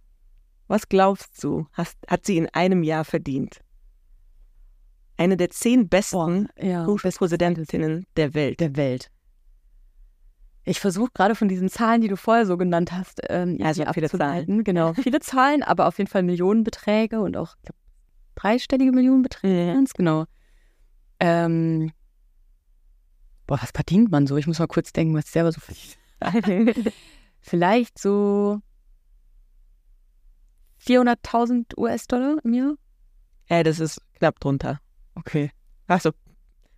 Was 0.68 0.88
glaubst 0.88 1.44
du, 1.44 1.68
hast, 1.74 1.98
hat 2.08 2.26
sie 2.26 2.38
in 2.38 2.50
einem 2.50 2.84
Jahr 2.84 3.06
verdient? 3.06 3.60
Eine 5.18 5.38
der 5.38 5.50
zehn 5.50 5.90
besten 5.90 6.48
oh, 6.56 6.64
ja, 6.64 6.86
Hochschulpräsidentinnen 6.86 8.06
der 8.16 8.34
Welt. 8.34 8.60
Der 8.60 8.76
Welt. 8.76 9.12
Ich 10.66 10.80
versuche 10.80 11.12
gerade 11.14 11.36
von 11.36 11.50
diesen 11.50 11.68
Zahlen, 11.70 12.02
die 12.02 12.08
du 12.08 12.16
vorher 12.16 12.46
so 12.46 12.58
genannt 12.58 12.92
hast, 12.92 13.22
ähm, 13.30 13.58
also 13.62 13.84
viele 13.94 14.10
Zahlen. 14.10 14.64
Genau, 14.64 14.94
viele 15.02 15.20
Zahlen, 15.20 15.62
aber 15.62 15.88
auf 15.88 15.98
jeden 15.98 16.10
Fall 16.10 16.24
Millionenbeträge 16.24 17.20
und 17.20 17.36
auch 17.36 17.56
glaub, 17.64 17.76
dreistellige 18.36 18.92
Millionenbeträge. 18.92 19.78
Mhm. 19.78 19.88
Genau. 19.96 20.26
Ähm, 21.20 21.92
boah, 23.46 23.60
was 23.62 23.72
verdient 23.72 24.10
man 24.12 24.26
so? 24.26 24.38
Ich 24.38 24.48
muss 24.48 24.60
mal 24.60 24.68
kurz 24.68 24.94
denken, 24.94 25.16
was 25.16 25.26
ich 25.26 25.32
selber 25.32 25.52
so 25.52 25.60
verdient. 25.60 25.98
Vielleicht 27.42 28.00
so 28.00 28.62
400.000 30.86 31.78
US-Dollar 31.78 32.38
im 32.44 32.54
Jahr? 32.54 32.74
Äh, 33.48 33.64
das 33.64 33.80
ist 33.80 34.02
knapp 34.18 34.40
drunter. 34.40 34.80
Okay. 35.16 35.52
Also 35.88 36.12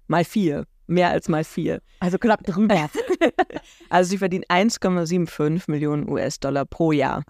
mal 0.08 0.24
vier. 0.24 0.66
Mehr 0.88 1.10
als 1.10 1.28
mal 1.30 1.44
vier. 1.44 1.82
Also 2.00 2.18
knapp 2.18 2.44
drüber. 2.46 2.90
also 3.90 4.10
sie 4.10 4.18
verdient 4.18 4.48
1,75 4.50 5.64
Millionen 5.70 6.10
US-Dollar 6.10 6.66
pro 6.66 6.92
Jahr. 6.92 7.24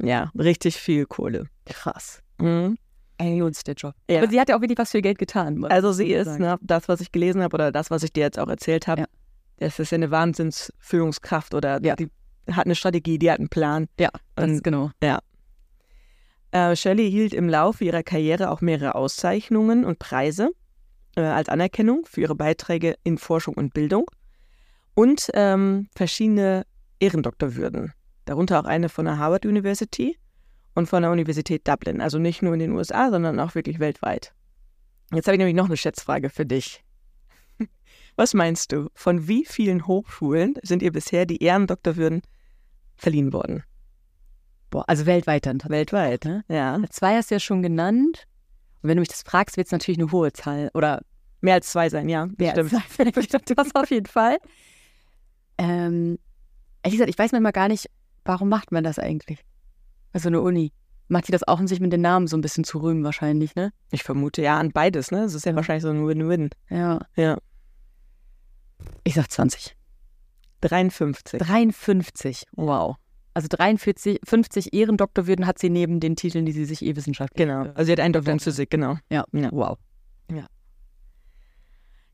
Ja, 0.00 0.30
richtig 0.38 0.76
viel 0.76 1.06
Kohle. 1.06 1.46
Krass. 1.66 2.22
Mhm. 2.38 2.76
Ey, 3.18 3.42
uns 3.42 3.62
der 3.62 3.74
Job. 3.74 3.94
Ja. 4.10 4.18
Aber 4.18 4.30
sie 4.30 4.40
hat 4.40 4.48
ja 4.48 4.56
auch 4.56 4.60
wirklich 4.60 4.78
was 4.78 4.90
für 4.90 5.02
Geld 5.02 5.18
getan. 5.18 5.64
Also 5.66 5.92
sie 5.92 6.12
ist, 6.12 6.38
ne, 6.38 6.58
das, 6.60 6.88
was 6.88 7.00
ich 7.00 7.12
gelesen 7.12 7.42
habe 7.42 7.54
oder 7.54 7.70
das, 7.70 7.90
was 7.90 8.02
ich 8.02 8.12
dir 8.12 8.22
jetzt 8.22 8.38
auch 8.38 8.48
erzählt 8.48 8.88
habe, 8.88 9.02
ja. 9.02 9.06
das 9.58 9.78
ist 9.78 9.92
ja 9.92 9.96
eine 9.96 10.10
Wahnsinnsführungskraft 10.10 11.54
oder 11.54 11.80
ja. 11.82 11.94
die 11.94 12.08
hat 12.50 12.64
eine 12.64 12.74
Strategie, 12.74 13.18
die 13.18 13.30
hat 13.30 13.38
einen 13.38 13.48
Plan. 13.48 13.86
Ja, 14.00 14.10
das 14.34 14.50
Und, 14.50 14.64
genau. 14.64 14.90
Ja. 15.02 15.20
Äh, 16.50 16.74
Shirley 16.74 17.10
hielt 17.10 17.32
im 17.32 17.48
Laufe 17.48 17.84
ihrer 17.84 18.02
Karriere 18.02 18.50
auch 18.50 18.60
mehrere 18.60 18.96
Auszeichnungen 18.96 19.84
und 19.84 20.00
Preise 20.00 20.50
äh, 21.16 21.22
als 21.22 21.48
Anerkennung 21.48 22.06
für 22.06 22.20
ihre 22.22 22.34
Beiträge 22.34 22.96
in 23.04 23.18
Forschung 23.18 23.54
und 23.54 23.74
Bildung 23.74 24.10
und 24.94 25.30
ähm, 25.34 25.88
verschiedene 25.94 26.64
Ehrendoktorwürden, 27.00 27.92
darunter 28.24 28.60
auch 28.60 28.64
eine 28.64 28.88
von 28.88 29.04
der 29.04 29.18
Harvard 29.18 29.46
University 29.46 30.18
und 30.74 30.86
von 30.86 31.02
der 31.02 31.10
Universität 31.10 31.66
Dublin, 31.66 32.00
also 32.00 32.18
nicht 32.18 32.42
nur 32.42 32.54
in 32.54 32.60
den 32.60 32.72
USA, 32.72 33.10
sondern 33.10 33.40
auch 33.40 33.54
wirklich 33.54 33.78
weltweit. 33.78 34.32
Jetzt 35.12 35.26
habe 35.26 35.34
ich 35.34 35.38
nämlich 35.38 35.56
noch 35.56 35.66
eine 35.66 35.76
Schätzfrage 35.76 36.30
für 36.30 36.46
dich. 36.46 36.82
Was 38.16 38.34
meinst 38.34 38.72
du, 38.72 38.88
von 38.94 39.28
wie 39.28 39.44
vielen 39.44 39.86
Hochschulen 39.86 40.54
sind 40.62 40.82
ihr 40.82 40.92
bisher 40.92 41.26
die 41.26 41.42
Ehrendoktorwürden 41.42 42.22
verliehen 42.96 43.32
worden? 43.32 43.62
Boah, 44.70 44.84
also 44.88 45.04
weltweit 45.04 45.44
dann. 45.44 45.60
Weltweit, 45.66 46.24
ne? 46.24 46.44
Ja. 46.48 46.80
Zwei 46.88 47.16
hast 47.16 47.30
du 47.30 47.34
ja 47.34 47.40
schon 47.40 47.62
genannt. 47.62 48.26
Und 48.82 48.88
wenn 48.88 48.96
du 48.96 49.00
mich 49.00 49.08
das 49.08 49.22
fragst, 49.22 49.56
wird 49.56 49.66
es 49.66 49.72
natürlich 49.72 49.98
eine 49.98 50.10
hohe 50.10 50.32
Zahl. 50.32 50.70
Oder 50.74 51.02
mehr 51.40 51.54
als 51.54 51.70
zwei 51.70 51.88
sein, 51.88 52.08
ja. 52.08 52.26
Mehr 52.36 52.52
stimmt. 52.52 52.74
als 52.74 52.88
zwei, 52.90 53.54
das 53.54 53.74
auf 53.74 53.90
jeden 53.90 54.06
Fall. 54.06 54.38
Ähm, 55.58 56.18
ehrlich 56.82 56.98
gesagt, 56.98 57.10
ich 57.10 57.18
weiß 57.18 57.32
manchmal 57.32 57.52
gar 57.52 57.68
nicht, 57.68 57.86
warum 58.24 58.48
macht 58.48 58.72
man 58.72 58.84
das 58.84 58.98
eigentlich? 58.98 59.44
Also 60.12 60.28
eine 60.28 60.40
Uni. 60.40 60.72
Macht 61.08 61.28
die 61.28 61.32
das 61.32 61.46
auch, 61.46 61.60
um 61.60 61.66
sich 61.66 61.80
mit 61.80 61.92
den 61.92 62.00
Namen 62.00 62.26
so 62.26 62.36
ein 62.36 62.40
bisschen 62.40 62.64
zu 62.64 62.78
rühmen, 62.78 63.04
wahrscheinlich, 63.04 63.54
ne? 63.54 63.72
Ich 63.90 64.02
vermute 64.02 64.40
ja 64.40 64.58
an 64.58 64.72
beides, 64.72 65.10
ne? 65.10 65.24
Es 65.24 65.34
ist 65.34 65.44
ja, 65.44 65.52
ja, 65.52 65.56
wahrscheinlich 65.56 65.82
so 65.82 65.90
ein 65.90 66.06
Win-Win. 66.06 66.50
Ja. 66.70 67.00
Ja. 67.16 67.38
Ich 69.04 69.14
sag 69.14 69.30
20. 69.30 69.76
53. 70.62 71.38
53. 71.40 72.44
Wow. 72.52 72.96
Also 73.34 73.48
43, 73.48 74.20
50 74.24 74.74
Ehrendoktorwürden 74.74 75.46
hat 75.46 75.58
sie 75.58 75.70
neben 75.70 76.00
den 76.00 76.16
Titeln, 76.16 76.44
die 76.44 76.52
sie 76.52 76.64
sich 76.64 76.84
eh 76.84 76.96
wissenschaftlich. 76.96 77.46
Genau. 77.46 77.62
Also 77.74 77.84
sie 77.84 77.92
hat 77.92 78.00
einen 78.00 78.12
Doktor 78.12 78.32
in 78.32 78.40
Physik, 78.40 78.70
genau. 78.70 78.96
Ja. 79.10 79.24
ja. 79.32 79.50
Wow. 79.52 79.78
Ja. 80.30 80.46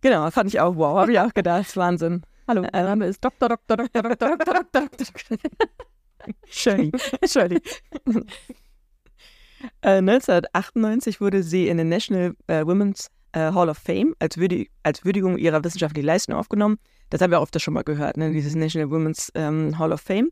Genau, 0.00 0.30
fand 0.30 0.48
ich 0.48 0.60
auch 0.60 0.76
wow. 0.76 0.98
Habe 0.98 1.12
ich 1.12 1.18
auch 1.18 1.34
gedacht. 1.34 1.76
Wahnsinn. 1.76 2.22
Hallo, 2.46 2.62
mein 2.62 2.84
Name 2.84 3.06
ist 3.06 3.22
Dr. 3.22 3.48
Dr. 3.48 3.76
Dr. 3.76 4.02
Dr. 4.02 4.16
Dr. 4.16 4.64
Dr. 4.72 4.88
Dr. 4.88 5.38
Shirley. 6.46 6.92
Shirley. 7.26 7.60
äh, 9.82 9.98
1998 9.98 11.20
wurde 11.20 11.42
sie 11.42 11.68
in 11.68 11.78
den 11.78 11.88
National 11.88 12.36
äh, 12.46 12.64
Women's 12.64 13.10
äh, 13.32 13.52
Hall 13.52 13.68
of 13.68 13.78
Fame 13.78 14.14
als, 14.18 14.38
Würdi 14.38 14.70
als 14.82 15.04
Würdigung 15.04 15.36
ihrer 15.36 15.62
wissenschaftlichen 15.64 16.06
Leistung 16.06 16.36
aufgenommen. 16.36 16.78
Das 17.10 17.20
haben 17.20 17.30
wir 17.30 17.40
auch 17.40 17.44
öfter 17.44 17.60
schon 17.60 17.74
mal 17.74 17.82
gehört, 17.82 18.16
ne? 18.16 18.32
dieses 18.32 18.54
National 18.54 18.90
Women's 18.90 19.32
ähm, 19.34 19.78
Hall 19.78 19.92
of 19.92 20.00
Fame. 20.00 20.30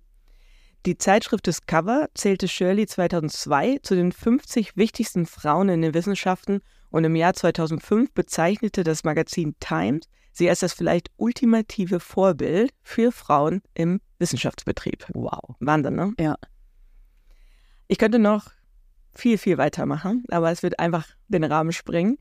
Die 0.86 0.96
Zeitschrift 0.96 1.44
Discover 1.48 2.08
zählte 2.14 2.46
Shirley 2.46 2.86
2002 2.86 3.80
zu 3.82 3.96
den 3.96 4.12
50 4.12 4.76
wichtigsten 4.76 5.26
Frauen 5.26 5.68
in 5.68 5.82
den 5.82 5.94
Wissenschaften 5.94 6.60
und 6.90 7.02
im 7.02 7.16
Jahr 7.16 7.34
2005 7.34 8.12
bezeichnete 8.12 8.84
das 8.84 9.02
Magazin 9.02 9.56
Times 9.58 10.08
sie 10.30 10.48
als 10.48 10.60
das 10.60 10.74
vielleicht 10.74 11.10
ultimative 11.16 11.98
Vorbild 11.98 12.70
für 12.82 13.10
Frauen 13.10 13.62
im 13.74 14.00
Wissenschaftsbetrieb. 14.20 15.06
Wow. 15.12 15.56
Wahnsinn, 15.58 15.96
ne? 15.96 16.14
Ja. 16.20 16.36
Ich 17.88 17.98
könnte 17.98 18.20
noch 18.20 18.46
viel, 19.12 19.38
viel 19.38 19.58
weitermachen, 19.58 20.22
aber 20.30 20.52
es 20.52 20.62
wird 20.62 20.78
einfach 20.78 21.08
den 21.26 21.42
Rahmen 21.42 21.72
springen. 21.72 22.16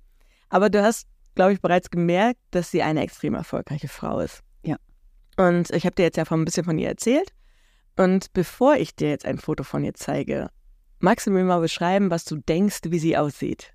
Aber 0.50 0.72
du 0.72 0.82
hast, 0.82 1.08
glaube 1.36 1.54
ich, 1.54 1.62
bereits 1.62 1.92
gemerkt, 1.92 2.40
dass 2.50 2.72
sie 2.72 2.82
eine 2.82 3.02
extrem 3.02 3.36
erfolgreiche 3.36 3.90
Frau 3.90 4.22
ist. 4.22 4.42
Ja. 4.64 4.78
Und 5.38 5.70
ich 5.70 5.86
habe 5.86 5.96
dir 5.96 6.04
jetzt 6.04 6.18
ja 6.18 6.24
ein 6.28 6.46
bisschen 6.46 6.64
von 6.64 6.80
ihr 6.80 6.88
erzählt. 6.88 7.32
Und 7.96 8.34
bevor 8.34 8.76
ich 8.76 8.96
dir 8.96 9.10
jetzt 9.10 9.26
ein 9.26 9.38
Foto 9.38 9.64
von 9.64 9.84
ihr 9.84 9.94
zeige, 9.94 10.50
magst 11.00 11.28
du 11.28 11.32
mir 11.32 11.44
mal 11.44 11.62
beschreiben, 11.62 12.12
was 12.12 12.26
du 12.26 12.38
denkst, 12.38 12.82
wie 12.86 13.00
sie 13.00 13.18
aussieht? 13.18 13.74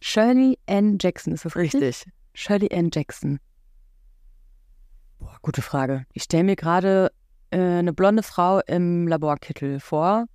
Shirley 0.00 0.58
Ann 0.66 0.98
Jackson, 1.00 1.32
ist 1.32 1.44
das 1.44 1.56
richtig? 1.56 1.82
Richtig. 1.82 2.12
Shirley 2.34 2.68
Ann 2.72 2.90
Jackson. 2.92 3.38
Boah, 5.18 5.38
gute 5.42 5.62
Frage. 5.62 6.04
Ich 6.12 6.24
stelle 6.24 6.44
mir 6.44 6.56
gerade 6.56 7.12
äh, 7.50 7.58
eine 7.58 7.92
blonde 7.92 8.22
Frau 8.22 8.60
im 8.66 9.08
Laborkittel 9.08 9.80
vor. 9.80 10.26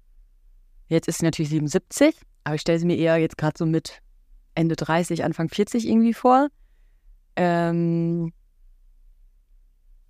Jetzt 0.88 1.08
ist 1.08 1.20
sie 1.20 1.26
natürlich 1.26 1.50
77, 1.50 2.16
aber 2.46 2.56
ich 2.56 2.62
stelle 2.62 2.80
sie 2.80 2.86
mir 2.86 2.98
eher 2.98 3.18
jetzt 3.18 3.38
gerade 3.38 3.58
so 3.58 3.66
mit 3.66 4.02
Ende 4.56 4.76
30, 4.76 5.24
Anfang 5.24 5.50
40 5.50 5.88
irgendwie 5.88 6.14
vor. 6.14 6.48
Ähm, 7.36 8.34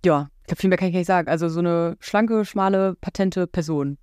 ja, 0.04 0.30
glaube, 0.50 0.60
viel 0.60 0.68
mehr 0.68 0.78
kann 0.78 0.88
ich 0.88 0.94
gar 0.94 1.00
nicht 1.00 1.06
sagen. 1.06 1.28
Also 1.28 1.48
so 1.48 1.60
eine 1.60 1.96
schlanke, 2.00 2.44
schmale, 2.44 2.96
patente 3.00 3.46
Person. 3.46 3.98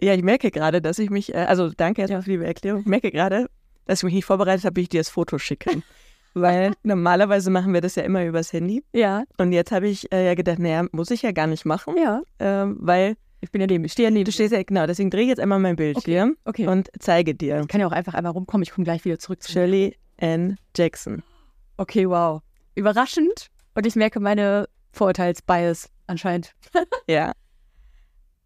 Ja, 0.00 0.14
ich 0.14 0.22
merke 0.22 0.50
gerade, 0.50 0.80
dass 0.80 0.98
ich 0.98 1.10
mich, 1.10 1.34
äh, 1.34 1.38
also 1.38 1.70
danke 1.70 2.00
erstmal 2.00 2.22
für 2.22 2.36
die 2.36 2.44
Erklärung, 2.44 2.80
ich 2.80 2.86
merke 2.86 3.10
gerade, 3.10 3.48
dass 3.86 4.00
ich 4.00 4.04
mich 4.04 4.14
nicht 4.14 4.24
vorbereitet 4.24 4.64
habe, 4.64 4.76
wie 4.76 4.82
ich 4.82 4.88
dir 4.88 5.00
das 5.00 5.10
Foto 5.10 5.38
schicke. 5.38 5.82
Weil 6.34 6.72
normalerweise 6.82 7.50
machen 7.50 7.74
wir 7.74 7.82
das 7.82 7.94
ja 7.94 8.04
immer 8.04 8.24
übers 8.24 8.54
Handy. 8.54 8.82
Ja. 8.94 9.24
Und 9.36 9.52
jetzt 9.52 9.70
habe 9.70 9.86
ich 9.86 10.10
äh, 10.12 10.26
ja 10.26 10.34
gedacht, 10.34 10.58
naja, 10.58 10.86
muss 10.92 11.10
ich 11.10 11.20
ja 11.20 11.32
gar 11.32 11.46
nicht 11.46 11.66
machen. 11.66 11.94
Ja. 11.98 12.22
Ähm, 12.38 12.78
weil 12.80 13.16
ich 13.42 13.50
bin 13.50 13.60
ja 13.60 13.66
neben, 13.66 13.84
ich 13.84 13.92
stehe 13.92 14.08
ja 14.08 14.10
neben. 14.10 14.24
Du 14.24 14.32
stehst 14.32 14.54
ja, 14.54 14.62
genau, 14.62 14.86
deswegen 14.86 15.10
drehe 15.10 15.24
ich 15.24 15.28
jetzt 15.28 15.40
einmal 15.40 15.58
mein 15.58 15.76
Bildschirm 15.76 16.36
okay. 16.46 16.62
okay. 16.62 16.68
und 16.68 16.88
zeige 17.00 17.34
dir. 17.34 17.60
Ich 17.60 17.68
kann 17.68 17.82
ja 17.82 17.86
auch 17.86 17.92
einfach 17.92 18.14
einmal 18.14 18.32
rumkommen, 18.32 18.62
ich 18.62 18.70
komme 18.70 18.86
gleich 18.86 19.04
wieder 19.04 19.18
zurück. 19.18 19.42
Zu 19.42 19.52
Shirley 19.52 19.94
Ann 20.22 20.56
Jackson. 20.74 21.22
Okay, 21.76 22.08
wow. 22.08 22.40
Überraschend. 22.76 23.48
Und 23.74 23.86
ich 23.86 23.94
merke 23.94 24.18
meine 24.18 24.68
Vorurteilsbias 24.92 25.88
anscheinend. 26.06 26.52
ja. 27.08 27.32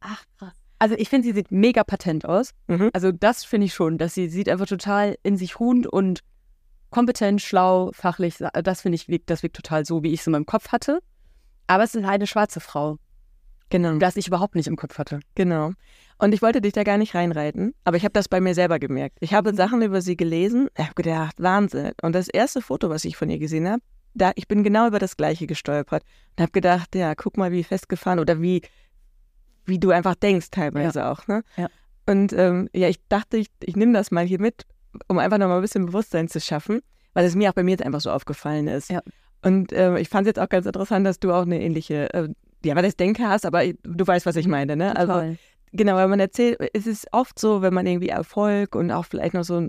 Ach, 0.01 0.25
krass. 0.39 0.55
Also 0.79 0.95
ich 0.99 1.09
finde, 1.09 1.27
sie 1.27 1.33
sieht 1.33 1.51
mega 1.51 1.85
patent 1.85 2.27
aus. 2.27 2.51
Mhm. 2.67 2.91
Also 2.93 3.11
das 3.13 3.45
finde 3.45 3.67
ich 3.67 3.75
schon, 3.75 3.99
dass 3.99 4.15
sie 4.15 4.29
sieht 4.29 4.49
einfach 4.49 4.67
total 4.67 5.17
in 5.23 5.37
sich 5.37 5.59
ruhend 5.59 5.87
und 5.87 6.21
kompetent, 6.91 7.41
schlau, 7.41 7.91
fachlich. 7.93 8.37
Das 8.39 8.83
finde 8.83 8.97
ich, 8.97 9.23
das 9.27 9.43
wirkt 9.43 9.57
total 9.57 9.85
so, 9.85 10.03
wie 10.03 10.13
ich 10.13 10.21
es 10.21 10.27
in 10.27 10.33
meinem 10.33 10.47
Kopf 10.47 10.69
hatte. 10.69 11.01
Aber 11.67 11.83
es 11.83 11.95
ist 11.95 12.05
eine 12.05 12.27
schwarze 12.27 12.61
Frau. 12.61 12.99
Genau. 13.71 13.99
Das 13.99 14.17
ich 14.17 14.29
überhaupt 14.29 14.55
nicht 14.55 14.69
im 14.69 14.77
Kopf 14.77 14.99
hatte. 14.99 15.21
Genau. 15.35 15.73
Und 16.19 16.33
ich 16.33 16.41
wollte 16.41 16.61
dich 16.61 16.73
da 16.73 16.85
gar 16.85 16.99
nicht 16.99 17.15
reinreiten, 17.15 17.75
aber 17.85 17.97
ich 17.97 18.05
habe 18.05 18.13
das 18.13 18.29
bei 18.29 18.41
mir 18.41 18.55
selber 18.55 18.79
gemerkt. 18.79 19.19
Ich 19.21 19.35
habe 19.35 19.55
Sachen 19.55 19.83
über 19.83 20.01
sie 20.01 20.17
gelesen, 20.17 20.69
ich 20.77 20.85
habe 20.85 20.95
gedacht, 20.95 21.35
Wahnsinn. 21.39 21.93
Und 22.03 22.15
das 22.15 22.29
erste 22.29 22.63
Foto, 22.63 22.89
was 22.89 23.05
ich 23.05 23.17
von 23.17 23.29
ihr 23.29 23.39
gesehen 23.39 23.69
habe, 23.69 23.83
da, 24.17 24.33
ich 24.35 24.49
bin 24.49 24.63
genau 24.63 24.87
über 24.89 24.99
das 24.99 25.17
Gleiche 25.17 25.47
gestolpert 25.47 26.03
und 26.37 26.43
habe 26.43 26.53
gedacht, 26.53 26.95
ja, 26.95 27.15
guck 27.15 27.37
mal, 27.37 27.53
wie 27.53 27.65
festgefahren 27.65 28.19
oder 28.19 28.41
wie, 28.41 28.63
wie 29.65 29.79
du 29.79 29.91
einfach 29.91 30.15
denkst 30.15 30.51
teilweise 30.51 31.01
ja. 31.01 31.13
auch. 31.13 31.27
Ne? 31.27 31.43
Ja. 31.57 31.69
Und 32.07 32.33
ähm, 32.33 32.69
ja, 32.73 32.89
ich 32.89 33.01
dachte, 33.09 33.37
ich, 33.37 33.49
ich 33.63 33.77
nehme 33.77 33.93
das 33.93 34.11
mal 34.11 34.25
hier 34.25 34.41
mit, 34.41 34.65
um 35.09 35.19
einfach 35.19 35.39
nochmal 35.39 35.59
ein 35.59 35.63
bisschen 35.63 35.87
Bewusstsein 35.87 36.29
zu 36.29 36.41
schaffen, 36.41 36.81
weil 37.15 37.25
es 37.25 37.35
mir 37.35 37.51
auch 37.51 37.55
bei 37.55 37.63
mir 37.63 37.73
jetzt 37.73 37.85
einfach 37.85 38.01
so 38.01 38.11
aufgefallen 38.11 38.69
ist. 38.69 38.91
Ja. 38.91 39.01
Und 39.43 39.73
äh, 39.73 39.99
ich 39.99 40.09
fand 40.09 40.27
es 40.27 40.31
jetzt 40.31 40.39
auch 40.39 40.49
ganz 40.49 40.67
interessant, 40.67 41.07
dass 41.07 41.21
du 41.21 41.33
auch 41.33 41.43
eine 41.43 41.61
ähnliche 41.61 42.13
äh, 42.15 42.29
ja, 42.67 42.75
weil 42.75 42.83
das 42.83 42.97
Denke 42.97 43.29
hast, 43.29 43.47
aber 43.47 43.63
du 43.65 44.07
weißt, 44.07 44.27
was 44.27 44.37
ich 44.37 44.49
meine, 44.49 44.77
ne? 44.77 44.97
Also, 44.97 45.37
genau, 45.73 45.95
weil 45.95 46.09
man 46.09 46.21
erzählt, 46.21 46.59
es 46.73 46.87
ist 46.87 47.07
oft 47.13 47.39
so, 47.39 47.63
wenn 47.63 47.75
man 47.75 47.87
irgendwie 47.87 48.09
Erfolg 48.09 48.75
und 48.75 48.91
auch 48.91 49.05
vielleicht 49.05 49.35
noch 49.35 49.45
so 49.45 49.63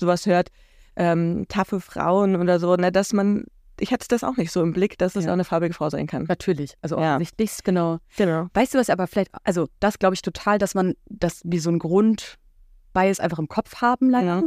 sowas 0.00 0.26
hört, 0.26 0.48
ähm, 0.96 1.46
taffe 1.48 1.80
Frauen 1.80 2.36
oder 2.36 2.58
so, 2.58 2.74
ne, 2.74 2.90
dass 2.90 3.12
man, 3.12 3.44
ich 3.80 3.92
hatte 3.92 4.06
das 4.08 4.22
auch 4.24 4.36
nicht 4.36 4.52
so 4.52 4.62
im 4.62 4.72
Blick, 4.72 4.98
dass 4.98 5.14
das 5.14 5.24
ja. 5.24 5.30
auch 5.30 5.34
eine 5.34 5.44
farbige 5.44 5.74
Frau 5.74 5.90
sein 5.90 6.06
kann. 6.06 6.24
Natürlich, 6.24 6.74
also 6.82 6.98
offensichtlich, 6.98 7.50
ja. 7.50 7.62
genau. 7.64 7.98
genau. 8.16 8.48
Weißt 8.54 8.74
du 8.74 8.78
was, 8.78 8.90
aber 8.90 9.06
vielleicht, 9.06 9.30
also 9.44 9.68
das 9.80 9.98
glaube 9.98 10.14
ich 10.14 10.22
total, 10.22 10.58
dass 10.58 10.74
man 10.74 10.94
das 11.06 11.42
wie 11.44 11.58
so 11.58 11.70
ein 11.70 11.78
Grundbias 11.78 13.20
einfach 13.20 13.38
im 13.38 13.48
Kopf 13.48 13.80
haben 13.80 14.10
leider. 14.10 14.26
Ja. 14.26 14.42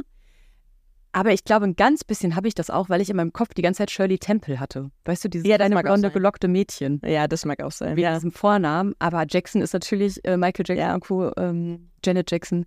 Aber 1.15 1.31
ich 1.31 1.43
glaube, 1.43 1.65
ein 1.65 1.75
ganz 1.75 2.03
bisschen 2.03 2.35
habe 2.35 2.47
ich 2.47 2.55
das 2.55 2.71
auch, 2.71 2.89
weil 2.89 2.99
ich 2.99 3.09
in 3.09 3.15
meinem 3.15 3.33
Kopf 3.33 3.53
die 3.53 3.61
ganze 3.61 3.79
Zeit 3.79 3.91
Shirley 3.91 4.17
Temple 4.17 4.59
hatte. 4.59 4.89
Weißt 5.05 5.23
du, 5.23 5.29
dieses 5.29 5.47
ja, 5.47 5.57
blonde, 5.57 6.09
gelockte 6.09 6.47
Mädchen. 6.47 7.01
Ja, 7.05 7.27
das 7.27 7.45
mag 7.45 7.61
auch 7.61 7.71
sein. 7.71 7.95
Wie 7.95 8.01
ja. 8.01 8.15
diesem 8.15 8.31
Vornamen. 8.31 8.95
Aber 8.97 9.23
Jackson 9.29 9.61
ist 9.61 9.73
natürlich 9.73 10.25
äh, 10.25 10.37
Michael 10.37 10.65
Jackson 10.67 10.77
ja. 10.77 10.99
Co., 10.99 11.31
ähm, 11.37 11.91
Janet 12.03 12.31
Jackson. 12.31 12.65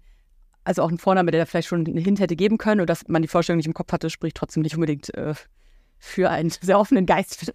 Also 0.62 0.82
auch 0.82 0.90
ein 0.90 0.98
Vorname, 0.98 1.32
der 1.32 1.40
da 1.40 1.46
vielleicht 1.46 1.66
schon 1.66 1.86
einen 1.86 1.98
Hint 1.98 2.20
hätte 2.20 2.36
geben 2.36 2.56
können 2.56 2.80
und 2.80 2.88
dass 2.88 3.08
man 3.08 3.20
die 3.22 3.28
Vorstellung 3.28 3.56
nicht 3.56 3.66
im 3.66 3.74
Kopf 3.74 3.92
hatte, 3.92 4.10
spricht 4.10 4.36
trotzdem 4.36 4.62
nicht 4.62 4.76
unbedingt 4.76 5.12
äh, 5.14 5.34
für 5.98 6.30
einen 6.30 6.50
sehr 6.50 6.78
offenen 6.78 7.06
Geist. 7.06 7.52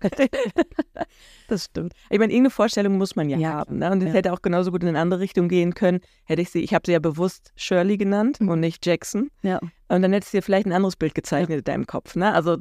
das 1.48 1.65
stimmt. 1.65 1.93
Ich 2.10 2.19
meine, 2.19 2.31
irgendeine 2.33 2.51
Vorstellung 2.51 2.98
muss 2.98 3.15
man 3.15 3.29
ja, 3.29 3.38
ja 3.38 3.53
haben. 3.53 3.79
Ne? 3.79 3.91
Und 3.91 4.01
es 4.01 4.10
ja. 4.10 4.13
hätte 4.13 4.33
auch 4.33 4.41
genauso 4.41 4.71
gut 4.71 4.83
in 4.83 4.89
eine 4.89 5.00
andere 5.00 5.19
Richtung 5.19 5.48
gehen 5.48 5.74
können. 5.74 6.01
Hätte 6.25 6.41
ich 6.41 6.50
sie, 6.50 6.62
ich 6.62 6.74
habe 6.74 6.83
sie 6.86 6.93
ja 6.93 7.00
bewusst 7.00 7.51
Shirley 7.55 7.98
genannt 7.98 8.41
mhm. 8.41 8.50
und 8.50 8.60
nicht 8.60 8.86
Jackson. 8.86 9.29
Ja. 9.41 9.60
Und 9.88 10.01
dann 10.01 10.13
hättest 10.13 10.33
du 10.33 10.38
dir 10.38 10.41
vielleicht 10.41 10.65
ein 10.65 10.74
anderes 10.74 10.95
Bild 10.95 11.15
gezeichnet 11.15 11.50
ja. 11.50 11.57
in 11.57 11.63
deinem 11.63 11.88
Kopf. 11.88 12.15
Ne? 12.15 12.33
Also 12.33 12.57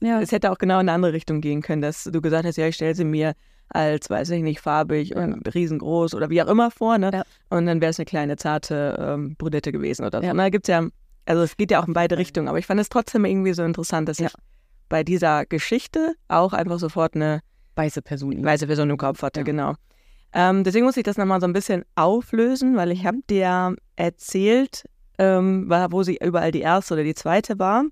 es 0.00 0.32
hätte 0.32 0.50
auch 0.50 0.58
genau 0.58 0.74
in 0.74 0.80
eine 0.80 0.92
andere 0.92 1.12
Richtung 1.12 1.40
gehen 1.40 1.62
können, 1.62 1.82
dass 1.82 2.04
du 2.04 2.20
gesagt 2.20 2.44
hast, 2.44 2.56
ja, 2.56 2.66
ich 2.66 2.74
stelle 2.74 2.94
sie 2.94 3.04
mir 3.04 3.32
als, 3.68 4.08
weiß 4.10 4.30
ich 4.30 4.42
nicht, 4.42 4.60
farbig 4.60 5.10
ja. 5.10 5.24
und 5.24 5.54
riesengroß 5.54 6.14
oder 6.14 6.30
wie 6.30 6.42
auch 6.42 6.48
immer 6.48 6.70
vor. 6.70 6.98
Ne? 6.98 7.10
Ja. 7.12 7.24
Und 7.48 7.66
dann 7.66 7.80
wäre 7.80 7.90
es 7.90 7.98
eine 7.98 8.04
kleine, 8.04 8.36
zarte 8.36 8.96
ähm, 8.98 9.36
Brunette 9.36 9.72
gewesen 9.72 10.04
oder 10.04 10.20
so. 10.20 10.26
Ja. 10.26 10.34
Da 10.34 10.48
gibt 10.50 10.68
es 10.68 10.72
ja 10.72 10.86
Also 11.24 11.42
es 11.42 11.56
geht 11.56 11.70
ja 11.70 11.82
auch 11.82 11.88
in 11.88 11.94
beide 11.94 12.18
Richtungen, 12.18 12.48
aber 12.48 12.58
ich 12.58 12.66
fand 12.66 12.80
es 12.80 12.88
trotzdem 12.88 13.24
irgendwie 13.24 13.54
so 13.54 13.64
interessant, 13.64 14.08
dass 14.08 14.18
ja. 14.18 14.26
ich 14.26 14.32
bei 14.88 15.02
dieser 15.02 15.46
Geschichte 15.46 16.14
auch 16.28 16.52
einfach 16.52 16.78
sofort 16.78 17.14
eine 17.14 17.40
weiße 17.74 18.02
Person, 18.02 18.44
weiße 18.44 18.66
Person 18.66 18.90
im 18.90 18.96
Kopf 18.96 19.22
hatte, 19.22 19.40
ja. 19.40 19.44
genau. 19.44 19.74
Ähm, 20.32 20.64
deswegen 20.64 20.84
muss 20.84 20.96
ich 20.96 21.02
das 21.02 21.16
nochmal 21.16 21.40
so 21.40 21.46
ein 21.46 21.52
bisschen 21.52 21.84
auflösen, 21.94 22.76
weil 22.76 22.90
ich 22.90 23.06
habe 23.06 23.18
dir 23.28 23.76
erzählt, 23.96 24.84
ähm, 25.18 25.70
wo 25.90 26.02
sie 26.02 26.18
überall 26.22 26.52
die 26.52 26.60
erste 26.60 26.94
oder 26.94 27.04
die 27.04 27.14
zweite 27.14 27.58
war 27.58 27.84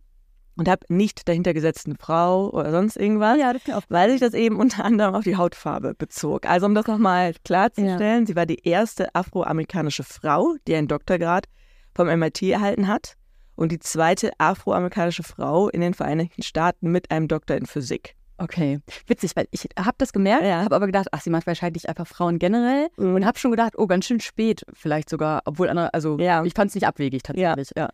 und 0.57 0.69
habe 0.69 0.85
nicht 0.89 1.27
dahinter 1.29 1.55
gesetzten 1.55 1.97
Frau 1.97 2.51
oder 2.51 2.71
sonst 2.71 2.97
irgendwas, 2.97 3.39
ja, 3.39 3.53
weil 3.89 4.11
sich 4.11 4.21
das 4.21 4.35
eben 4.35 4.57
unter 4.57 4.85
anderem 4.85 5.15
auf 5.15 5.25
die 5.25 5.37
Hautfarbe 5.37 5.95
bezog. 5.95 6.47
Also 6.47 6.67
um 6.67 6.75
das 6.75 6.87
nochmal 6.87 7.35
klarzustellen, 7.45 8.21
ja. 8.21 8.27
sie 8.27 8.37
war 8.37 8.47
die 8.47 8.67
erste 8.67 9.15
afroamerikanische 9.15 10.05
Frau, 10.05 10.55
die 10.67 10.75
einen 10.75 10.89
Doktorgrad 10.89 11.47
vom 11.95 12.09
MIT 12.09 12.43
erhalten 12.43 12.89
hat 12.89 13.17
und 13.57 13.73
die 13.73 13.79
zweite 13.79 14.33
afroamerikanische 14.39 15.23
Frau 15.23 15.69
in 15.69 15.81
den 15.81 15.95
Vereinigten 15.95 16.43
Staaten 16.43 16.91
mit 16.91 17.11
einem 17.11 17.29
Doktor 17.29 17.57
in 17.57 17.67
Physik. 17.67 18.17
Okay, 18.37 18.81
witzig, 19.07 19.37
weil 19.37 19.47
ich 19.53 19.69
habe 19.79 19.95
das 19.99 20.13
gemerkt, 20.13 20.45
ja. 20.45 20.65
habe 20.65 20.75
aber 20.75 20.87
gedacht, 20.87 21.07
ach, 21.13 21.21
sie 21.21 21.31
macht 21.31 21.47
wahrscheinlich 21.47 21.89
einfach 21.89 22.07
Frauen 22.07 22.41
generell 22.41 22.89
mhm. 22.97 23.15
und 23.15 23.25
habe 23.25 23.39
schon 23.39 23.53
gedacht, 23.53 23.75
oh, 23.77 23.87
ganz 23.87 24.07
schön 24.07 24.19
spät 24.19 24.63
vielleicht 24.73 25.09
sogar, 25.09 25.43
obwohl 25.45 25.69
andere, 25.69 25.95
also 25.95 26.19
ja. 26.19 26.45
ich 26.45 26.53
fand 26.53 26.71
es 26.71 26.75
nicht 26.75 26.87
abwegig 26.87 27.23
tatsächlich. 27.23 27.71
Ja. 27.77 27.85
ja. 27.85 27.91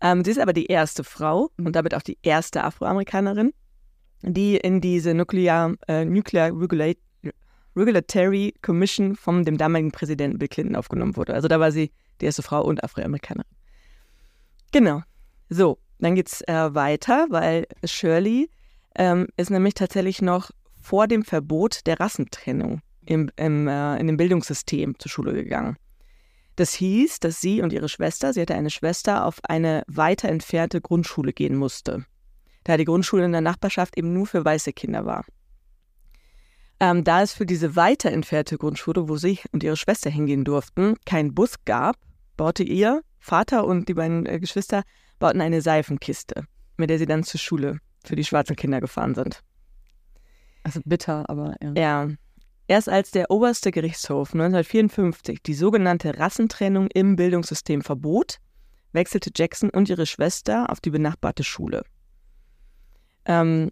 Ähm, 0.00 0.24
sie 0.24 0.30
ist 0.30 0.38
aber 0.38 0.52
die 0.52 0.66
erste 0.66 1.02
Frau 1.02 1.50
und 1.58 1.74
damit 1.74 1.94
auch 1.94 2.02
die 2.02 2.18
erste 2.22 2.62
Afroamerikanerin, 2.62 3.52
die 4.22 4.56
in 4.56 4.80
diese 4.80 5.12
Nuclear, 5.12 5.74
äh, 5.88 6.04
Nuclear 6.04 6.52
Regulate, 6.52 7.00
Regulatory 7.74 8.54
Commission 8.62 9.16
von 9.16 9.44
dem 9.44 9.58
damaligen 9.58 9.90
Präsidenten 9.90 10.38
Bill 10.38 10.48
Clinton 10.48 10.76
aufgenommen 10.76 11.16
wurde. 11.16 11.34
Also 11.34 11.48
da 11.48 11.58
war 11.58 11.72
sie 11.72 11.90
die 12.20 12.26
erste 12.26 12.42
Frau 12.42 12.62
und 12.62 12.84
Afroamerikanerin. 12.84 13.50
Genau. 14.74 15.02
So, 15.50 15.78
dann 16.00 16.16
geht 16.16 16.32
es 16.32 16.40
äh, 16.48 16.74
weiter, 16.74 17.26
weil 17.30 17.68
Shirley 17.84 18.50
ähm, 18.96 19.28
ist 19.36 19.50
nämlich 19.50 19.74
tatsächlich 19.74 20.20
noch 20.20 20.50
vor 20.82 21.06
dem 21.06 21.24
Verbot 21.24 21.86
der 21.86 22.00
Rassentrennung 22.00 22.80
im, 23.06 23.30
im, 23.36 23.68
äh, 23.68 23.96
in 24.00 24.08
dem 24.08 24.16
Bildungssystem 24.16 24.98
zur 24.98 25.12
Schule 25.12 25.32
gegangen. 25.32 25.76
Das 26.56 26.74
hieß, 26.74 27.20
dass 27.20 27.40
sie 27.40 27.62
und 27.62 27.72
ihre 27.72 27.88
Schwester, 27.88 28.32
sie 28.32 28.40
hatte 28.40 28.56
eine 28.56 28.70
Schwester, 28.70 29.26
auf 29.26 29.38
eine 29.44 29.84
weiter 29.86 30.28
entfernte 30.28 30.80
Grundschule 30.80 31.32
gehen 31.32 31.54
musste, 31.54 32.04
da 32.64 32.76
die 32.76 32.84
Grundschule 32.84 33.26
in 33.26 33.32
der 33.32 33.42
Nachbarschaft 33.42 33.96
eben 33.96 34.12
nur 34.12 34.26
für 34.26 34.44
weiße 34.44 34.72
Kinder 34.72 35.06
war. 35.06 35.24
Ähm, 36.80 37.04
da 37.04 37.22
es 37.22 37.32
für 37.32 37.46
diese 37.46 37.76
weiter 37.76 38.10
entfernte 38.10 38.58
Grundschule, 38.58 39.08
wo 39.08 39.18
sie 39.18 39.38
und 39.52 39.62
ihre 39.62 39.76
Schwester 39.76 40.10
hingehen 40.10 40.42
durften, 40.42 40.96
keinen 41.06 41.32
Bus 41.32 41.64
gab, 41.64 41.96
baute 42.36 42.64
ihr 42.64 43.02
Vater 43.24 43.66
und 43.66 43.88
die 43.88 43.94
beiden 43.94 44.26
äh, 44.26 44.38
Geschwister 44.38 44.82
bauten 45.18 45.40
eine 45.40 45.62
Seifenkiste, 45.62 46.44
mit 46.76 46.90
der 46.90 46.98
sie 46.98 47.06
dann 47.06 47.24
zur 47.24 47.40
Schule 47.40 47.78
für 48.04 48.16
die 48.16 48.24
schwarzen 48.24 48.54
Kinder 48.54 48.82
gefahren 48.82 49.14
sind. 49.14 49.40
Also 50.62 50.80
bitter, 50.84 51.24
aber 51.30 51.56
ja. 51.62 51.72
Ja. 51.74 52.08
Erst 52.68 52.90
als 52.90 53.12
der 53.12 53.30
oberste 53.30 53.70
Gerichtshof 53.70 54.34
1954 54.34 55.42
die 55.42 55.54
sogenannte 55.54 56.18
Rassentrennung 56.18 56.88
im 56.88 57.16
Bildungssystem 57.16 57.80
verbot, 57.80 58.40
wechselte 58.92 59.30
Jackson 59.34 59.70
und 59.70 59.88
ihre 59.88 60.04
Schwester 60.04 60.68
auf 60.68 60.80
die 60.80 60.90
benachbarte 60.90 61.44
Schule. 61.44 61.82
Ähm, 63.24 63.70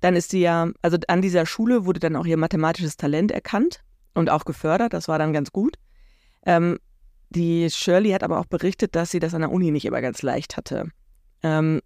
dann 0.00 0.16
ist 0.16 0.32
sie 0.32 0.42
ja, 0.42 0.68
also 0.82 0.98
an 1.08 1.22
dieser 1.22 1.46
Schule 1.46 1.86
wurde 1.86 2.00
dann 2.00 2.14
auch 2.14 2.26
ihr 2.26 2.36
mathematisches 2.36 2.98
Talent 2.98 3.32
erkannt 3.32 3.80
und 4.12 4.28
auch 4.28 4.44
gefördert, 4.44 4.92
das 4.92 5.08
war 5.08 5.18
dann 5.18 5.32
ganz 5.32 5.50
gut. 5.50 5.76
Ähm, 6.44 6.78
die 7.34 7.68
Shirley 7.70 8.10
hat 8.10 8.22
aber 8.22 8.38
auch 8.38 8.46
berichtet, 8.46 8.94
dass 8.94 9.10
sie 9.10 9.18
das 9.18 9.34
an 9.34 9.40
der 9.40 9.50
Uni 9.50 9.70
nicht 9.70 9.84
immer 9.84 10.00
ganz 10.00 10.22
leicht 10.22 10.56
hatte. 10.56 10.88
Ähm, 11.42 11.80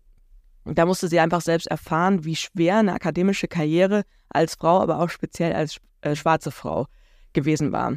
da 0.64 0.84
musste 0.86 1.08
sie 1.08 1.20
einfach 1.20 1.40
selbst 1.40 1.66
erfahren, 1.66 2.24
wie 2.24 2.36
schwer 2.36 2.78
eine 2.78 2.92
akademische 2.92 3.48
Karriere 3.48 4.02
als 4.28 4.54
Frau, 4.54 4.80
aber 4.80 5.00
auch 5.00 5.08
speziell 5.08 5.54
als 5.54 5.78
äh, 6.02 6.14
schwarze 6.14 6.50
Frau 6.50 6.86
gewesen 7.32 7.72
war. 7.72 7.96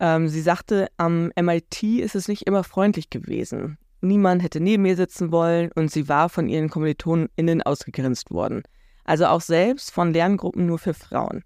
Ähm, 0.00 0.28
sie 0.28 0.42
sagte, 0.42 0.88
am 0.96 1.32
MIT 1.40 1.82
ist 1.82 2.14
es 2.14 2.28
nicht 2.28 2.46
immer 2.46 2.62
freundlich 2.62 3.10
gewesen. 3.10 3.78
Niemand 4.00 4.42
hätte 4.42 4.60
neben 4.60 4.86
ihr 4.86 4.96
sitzen 4.96 5.32
wollen 5.32 5.72
und 5.74 5.90
sie 5.90 6.08
war 6.08 6.28
von 6.28 6.48
ihren 6.48 6.68
KommilitonInnen 6.68 7.62
ausgegrenzt 7.62 8.30
worden. 8.30 8.62
Also 9.04 9.26
auch 9.26 9.40
selbst 9.40 9.90
von 9.90 10.12
Lerngruppen 10.12 10.66
nur 10.66 10.78
für 10.78 10.94
Frauen. 10.94 11.42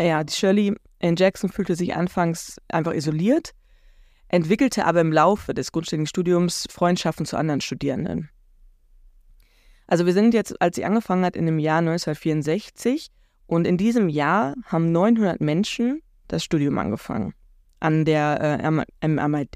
Ja, 0.00 0.24
die 0.24 0.32
Shirley 0.32 0.74
in 0.98 1.16
Jackson 1.16 1.50
fühlte 1.50 1.76
sich 1.76 1.94
anfangs 1.94 2.56
einfach 2.68 2.92
isoliert, 2.92 3.52
entwickelte 4.34 4.84
aber 4.84 5.00
im 5.00 5.12
Laufe 5.12 5.54
des 5.54 5.70
grundständigen 5.70 6.08
Studiums 6.08 6.66
Freundschaften 6.68 7.24
zu 7.24 7.36
anderen 7.36 7.60
Studierenden. 7.60 8.30
Also 9.86 10.06
wir 10.06 10.12
sind 10.12 10.34
jetzt, 10.34 10.60
als 10.60 10.76
sie 10.76 10.84
angefangen 10.84 11.24
hat, 11.24 11.36
in 11.36 11.46
dem 11.46 11.60
Jahr 11.60 11.78
1964 11.78 13.10
und 13.46 13.66
in 13.66 13.76
diesem 13.76 14.08
Jahr 14.08 14.54
haben 14.64 14.90
900 14.90 15.40
Menschen 15.40 16.02
das 16.26 16.42
Studium 16.42 16.78
angefangen 16.78 17.34
an 17.78 18.04
der 18.06 18.40
äh, 18.40 18.64
am, 18.64 18.82
am, 19.00 19.46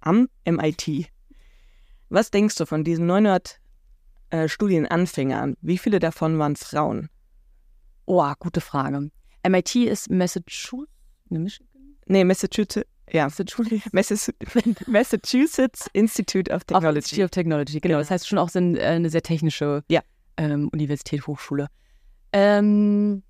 am, 0.00 0.28
MIT. 0.44 1.10
Was 2.10 2.30
denkst 2.30 2.56
du 2.56 2.66
von 2.66 2.84
diesen 2.84 3.06
900 3.06 3.58
äh, 4.30 4.46
Studienanfängern? 4.46 5.56
Wie 5.62 5.78
viele 5.78 5.98
davon 5.98 6.38
waren 6.38 6.54
Frauen? 6.54 7.08
Oh, 8.04 8.30
gute 8.38 8.60
Frage. 8.60 9.10
MIT 9.46 9.74
ist 9.76 10.10
Massachusetts? 10.10 10.92
Nee, 11.30 12.24
Massachusetts. 12.24 12.86
Ja, 13.12 13.28
Massachusetts 14.86 15.88
Institute 15.92 16.52
of 16.52 16.64
Technology. 16.64 16.98
Institute 16.98 17.24
of 17.24 17.30
Technology, 17.30 17.80
genau. 17.80 17.98
Das 17.98 18.10
heißt 18.10 18.28
schon 18.28 18.38
auch 18.38 18.54
äh, 18.54 18.58
eine 18.58 19.10
sehr 19.10 19.22
technische 19.22 19.82
ja. 19.88 20.02
ähm, 20.36 20.68
Universität, 20.72 21.26
Hochschule. 21.26 21.68
Ähm, 22.32 23.22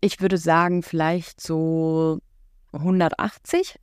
ich 0.00 0.20
würde 0.20 0.38
sagen, 0.38 0.82
vielleicht 0.82 1.40
so 1.40 2.20
180 2.72 3.78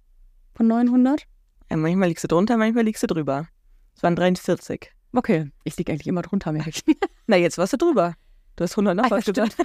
von 0.56 0.68
900. 0.68 1.24
Ja, 1.70 1.78
manchmal 1.78 2.10
liegst 2.10 2.24
du 2.24 2.28
drunter, 2.28 2.58
manchmal 2.58 2.84
liegst 2.84 3.04
du 3.04 3.08
drüber. 3.08 3.48
Es 3.96 4.04
waren 4.04 4.16
43. 4.16 4.92
Okay, 5.14 5.52
ich 5.64 5.78
liege 5.78 5.92
eigentlich 5.92 6.08
immer 6.08 6.22
drunter, 6.22 6.52
merke 6.52 6.70
ich. 6.70 6.84
Na, 7.28 7.36
jetzt 7.36 7.58
warst 7.58 7.74
du 7.74 7.78
drüber. 7.78 8.16
Du 8.56 8.64
hast 8.64 8.74
100 8.74 8.96
noch 8.96 9.10
was 9.10 9.26
gesagt. 9.26 9.56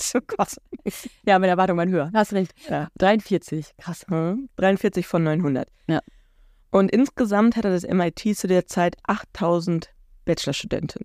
so 0.00 0.20
krass. 0.20 0.60
Ja, 1.26 1.38
mit 1.38 1.48
Erwartung 1.48 1.78
waren 1.78 1.90
höher. 1.90 2.10
Hast 2.12 2.32
recht. 2.32 2.52
Ja. 2.68 2.88
43. 2.98 3.74
Krass. 3.78 4.04
Hm. 4.08 4.48
43 4.56 5.06
von 5.06 5.22
900. 5.22 5.68
Ja. 5.86 6.00
Und 6.70 6.90
insgesamt 6.90 7.56
hatte 7.56 7.70
das 7.70 7.86
MIT 7.86 8.36
zu 8.36 8.48
der 8.48 8.66
Zeit 8.66 8.96
8000 9.06 9.90
Bachelorstudenten. 10.24 11.04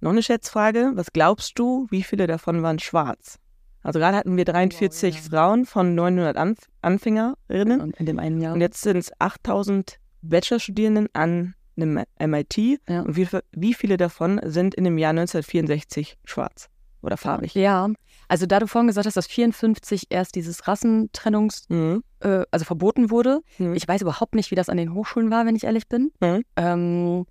Noch 0.00 0.10
eine 0.10 0.22
Schätzfrage. 0.22 0.92
Was 0.94 1.12
glaubst 1.12 1.58
du, 1.58 1.86
wie 1.90 2.02
viele 2.02 2.26
davon 2.26 2.62
waren 2.62 2.78
schwarz? 2.78 3.38
Also 3.82 3.98
gerade 3.98 4.16
hatten 4.16 4.36
wir 4.36 4.44
43 4.44 5.14
wow, 5.14 5.22
ja. 5.22 5.30
Frauen 5.30 5.66
von 5.66 5.94
900 5.94 6.36
Anf 6.36 6.58
Anfängerinnen. 6.82 7.80
Und 7.80 7.96
in 7.96 8.06
dem 8.06 8.18
einen 8.18 8.40
Jahr. 8.40 8.54
Und 8.54 8.60
jetzt 8.60 8.82
sind 8.82 8.98
es 8.98 9.10
8000 9.18 9.98
Bachelorstudierenden 10.22 11.08
an 11.14 11.54
einem 11.80 12.04
MIT. 12.18 12.56
Ja. 12.88 13.02
Und 13.02 13.16
wie, 13.16 13.28
wie 13.52 13.74
viele 13.74 13.96
davon 13.96 14.40
sind 14.44 14.74
in 14.74 14.84
dem 14.84 14.98
Jahr 14.98 15.10
1964 15.10 16.18
schwarz 16.24 16.68
oder 17.02 17.16
farbig? 17.16 17.54
Ja, 17.54 17.88
also 18.28 18.46
da 18.46 18.60
du 18.60 18.66
vorhin 18.66 18.88
gesagt 18.88 19.06
hast, 19.06 19.16
dass 19.16 19.26
54 19.26 20.06
erst 20.10 20.34
dieses 20.34 20.68
Rassentrennungs, 20.68 21.68
mhm. 21.68 22.02
äh, 22.20 22.44
also 22.50 22.64
verboten 22.64 23.10
wurde. 23.10 23.40
Mhm. 23.58 23.74
Ich 23.74 23.88
weiß 23.88 24.02
überhaupt 24.02 24.34
nicht, 24.34 24.50
wie 24.50 24.54
das 24.54 24.68
an 24.68 24.76
den 24.76 24.92
Hochschulen 24.94 25.30
war, 25.30 25.46
wenn 25.46 25.56
ich 25.56 25.64
ehrlich 25.64 25.88
bin. 25.88 26.12
Mhm. 26.20 26.44
Ähm, 26.56 27.26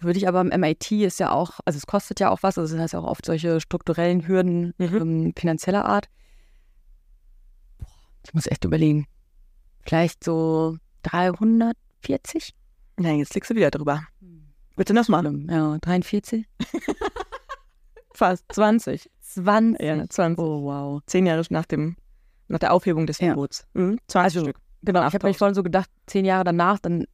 würde 0.00 0.18
ich 0.18 0.28
aber 0.28 0.40
im 0.40 0.48
MIT 0.60 0.92
ist 0.92 1.20
ja 1.20 1.32
auch, 1.32 1.60
also 1.64 1.76
es 1.76 1.86
kostet 1.86 2.20
ja 2.20 2.30
auch 2.30 2.42
was, 2.42 2.58
also 2.58 2.74
das 2.74 2.82
heißt 2.82 2.94
auch 2.94 3.04
oft 3.04 3.24
solche 3.24 3.60
strukturellen 3.60 4.26
Hürden 4.26 4.74
mhm. 4.78 4.96
ähm, 4.96 5.32
finanzieller 5.36 5.84
Art. 5.84 6.08
Ich 8.24 8.34
muss 8.34 8.46
echt 8.46 8.64
überlegen. 8.64 9.06
Vielleicht 9.84 10.24
so 10.24 10.76
340? 12.06 12.54
Nein, 12.98 13.18
jetzt 13.18 13.34
liegst 13.34 13.50
du 13.50 13.54
wieder 13.54 13.70
drüber. 13.70 14.02
Bitte 14.76 14.94
nochmal. 14.94 15.24
Ja, 15.48 15.78
43? 15.80 16.46
Fast 18.14 18.44
20. 18.52 19.10
20? 19.20 19.80
Ja, 19.80 20.08
20. 20.08 20.38
Oh, 20.38 20.62
wow. 20.62 21.02
Zehn 21.06 21.26
Jahre 21.26 21.42
nach, 21.50 21.66
dem, 21.66 21.96
nach 22.48 22.58
der 22.58 22.72
Aufhebung 22.72 23.06
des 23.06 23.18
Verbots. 23.18 23.66
Ja. 23.74 23.82
Mhm, 23.82 23.98
20 24.08 24.24
also, 24.24 24.40
Stück. 24.40 24.60
Genau, 24.82 25.06
ich 25.06 25.14
habe 25.14 25.26
mir 25.26 25.34
vorhin 25.34 25.54
so 25.54 25.62
gedacht, 25.62 25.90
zehn 26.06 26.24
Jahre 26.24 26.44
danach, 26.44 26.78
dann 26.78 27.06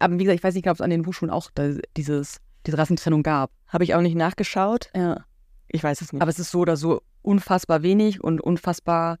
aber 0.00 0.14
wie 0.14 0.24
gesagt, 0.24 0.38
ich 0.40 0.44
weiß 0.44 0.54
nicht, 0.54 0.68
ob 0.68 0.74
es 0.74 0.80
an 0.80 0.90
den 0.90 1.06
Hochschulen 1.06 1.30
auch 1.30 1.50
dieses, 1.96 2.40
diese 2.66 2.78
Rassentrennung 2.78 3.22
gab. 3.22 3.52
Habe 3.68 3.84
ich 3.84 3.94
auch 3.94 4.00
nicht 4.00 4.16
nachgeschaut. 4.16 4.90
Ja. 4.96 5.24
Ich 5.68 5.84
weiß 5.84 6.00
es 6.00 6.12
nicht. 6.12 6.22
Aber 6.22 6.30
es 6.30 6.38
ist 6.38 6.50
so 6.50 6.60
oder 6.60 6.76
so 6.76 7.02
unfassbar 7.22 7.82
wenig 7.82 8.24
und 8.24 8.40
unfassbar 8.40 9.18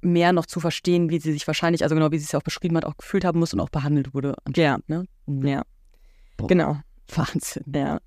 mehr 0.00 0.32
noch 0.32 0.46
zu 0.46 0.60
verstehen, 0.60 1.10
wie 1.10 1.18
sie 1.18 1.32
sich 1.32 1.46
wahrscheinlich, 1.46 1.82
also 1.82 1.94
genau 1.94 2.10
wie 2.10 2.18
sie 2.18 2.24
es 2.24 2.32
ja 2.32 2.38
auch 2.38 2.44
beschrieben 2.44 2.76
hat, 2.76 2.84
auch 2.84 2.96
gefühlt 2.96 3.24
haben 3.24 3.38
muss 3.38 3.52
und 3.52 3.60
auch 3.60 3.70
behandelt 3.70 4.14
wurde. 4.14 4.34
Ja. 4.54 4.78
Ne? 4.86 5.04
Ja. 5.26 5.62
Boah. 6.36 6.46
Genau. 6.46 6.76
Wahnsinn. 7.14 7.64
Ja. 7.74 7.98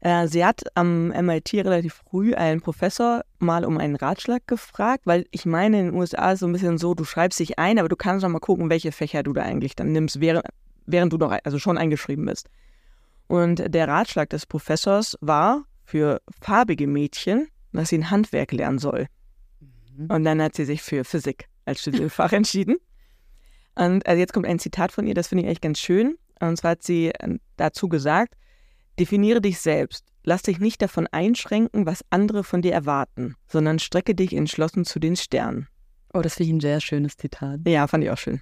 Äh, 0.00 0.28
sie 0.28 0.44
hat 0.44 0.62
am 0.74 1.08
MIT 1.08 1.54
relativ 1.54 2.02
früh 2.08 2.34
einen 2.34 2.60
Professor 2.60 3.22
mal 3.38 3.64
um 3.64 3.78
einen 3.78 3.96
Ratschlag 3.96 4.46
gefragt, 4.46 5.02
weil 5.06 5.26
ich 5.30 5.44
meine, 5.44 5.80
in 5.80 5.86
den 5.86 5.94
USA 5.94 6.32
ist 6.32 6.40
so 6.40 6.46
ein 6.46 6.52
bisschen 6.52 6.78
so, 6.78 6.94
du 6.94 7.04
schreibst 7.04 7.40
dich 7.40 7.58
ein, 7.58 7.78
aber 7.78 7.88
du 7.88 7.96
kannst 7.96 8.22
noch 8.22 8.30
mal 8.30 8.38
gucken, 8.38 8.70
welche 8.70 8.92
Fächer 8.92 9.22
du 9.22 9.32
da 9.32 9.42
eigentlich 9.42 9.74
dann 9.74 9.92
nimmst, 9.92 10.20
während, 10.20 10.44
während 10.86 11.12
du 11.12 11.16
noch 11.16 11.36
also 11.42 11.58
schon 11.58 11.78
eingeschrieben 11.78 12.26
bist. 12.26 12.48
Und 13.26 13.74
der 13.74 13.88
Ratschlag 13.88 14.30
des 14.30 14.46
Professors 14.46 15.16
war 15.20 15.64
für 15.84 16.20
farbige 16.40 16.86
Mädchen, 16.86 17.48
dass 17.72 17.88
sie 17.88 17.98
ein 17.98 18.10
Handwerk 18.10 18.52
lernen 18.52 18.78
soll. 18.78 19.08
Mhm. 19.98 20.10
Und 20.10 20.24
dann 20.24 20.40
hat 20.40 20.54
sie 20.54 20.64
sich 20.64 20.82
für 20.82 21.04
Physik 21.04 21.48
als 21.64 21.80
Studienfach 21.80 22.32
entschieden. 22.32 22.76
Und 23.74 24.06
also 24.06 24.18
jetzt 24.18 24.32
kommt 24.32 24.46
ein 24.46 24.58
Zitat 24.58 24.92
von 24.92 25.06
ihr, 25.06 25.14
das 25.14 25.28
finde 25.28 25.44
ich 25.44 25.50
echt 25.50 25.62
ganz 25.62 25.78
schön. 25.78 26.16
Und 26.40 26.56
zwar 26.56 26.72
hat 26.72 26.82
sie 26.82 27.08
äh, 27.08 27.38
dazu 27.56 27.88
gesagt, 27.88 28.34
definiere 28.98 29.40
dich 29.40 29.58
selbst. 29.60 30.04
Lass 30.24 30.42
dich 30.42 30.58
nicht 30.58 30.82
davon 30.82 31.06
einschränken, 31.06 31.86
was 31.86 32.04
andere 32.10 32.44
von 32.44 32.62
dir 32.62 32.72
erwarten, 32.72 33.36
sondern 33.46 33.78
strecke 33.78 34.14
dich 34.14 34.32
entschlossen 34.32 34.84
zu 34.84 34.98
den 34.98 35.16
Sternen. 35.16 35.68
Oh, 36.12 36.20
das 36.20 36.34
finde 36.34 36.48
ich 36.48 36.54
ein 36.54 36.60
sehr 36.60 36.80
schönes 36.80 37.16
Zitat. 37.16 37.60
Ja, 37.66 37.86
fand 37.86 38.04
ich 38.04 38.10
auch 38.10 38.18
schön. 38.18 38.40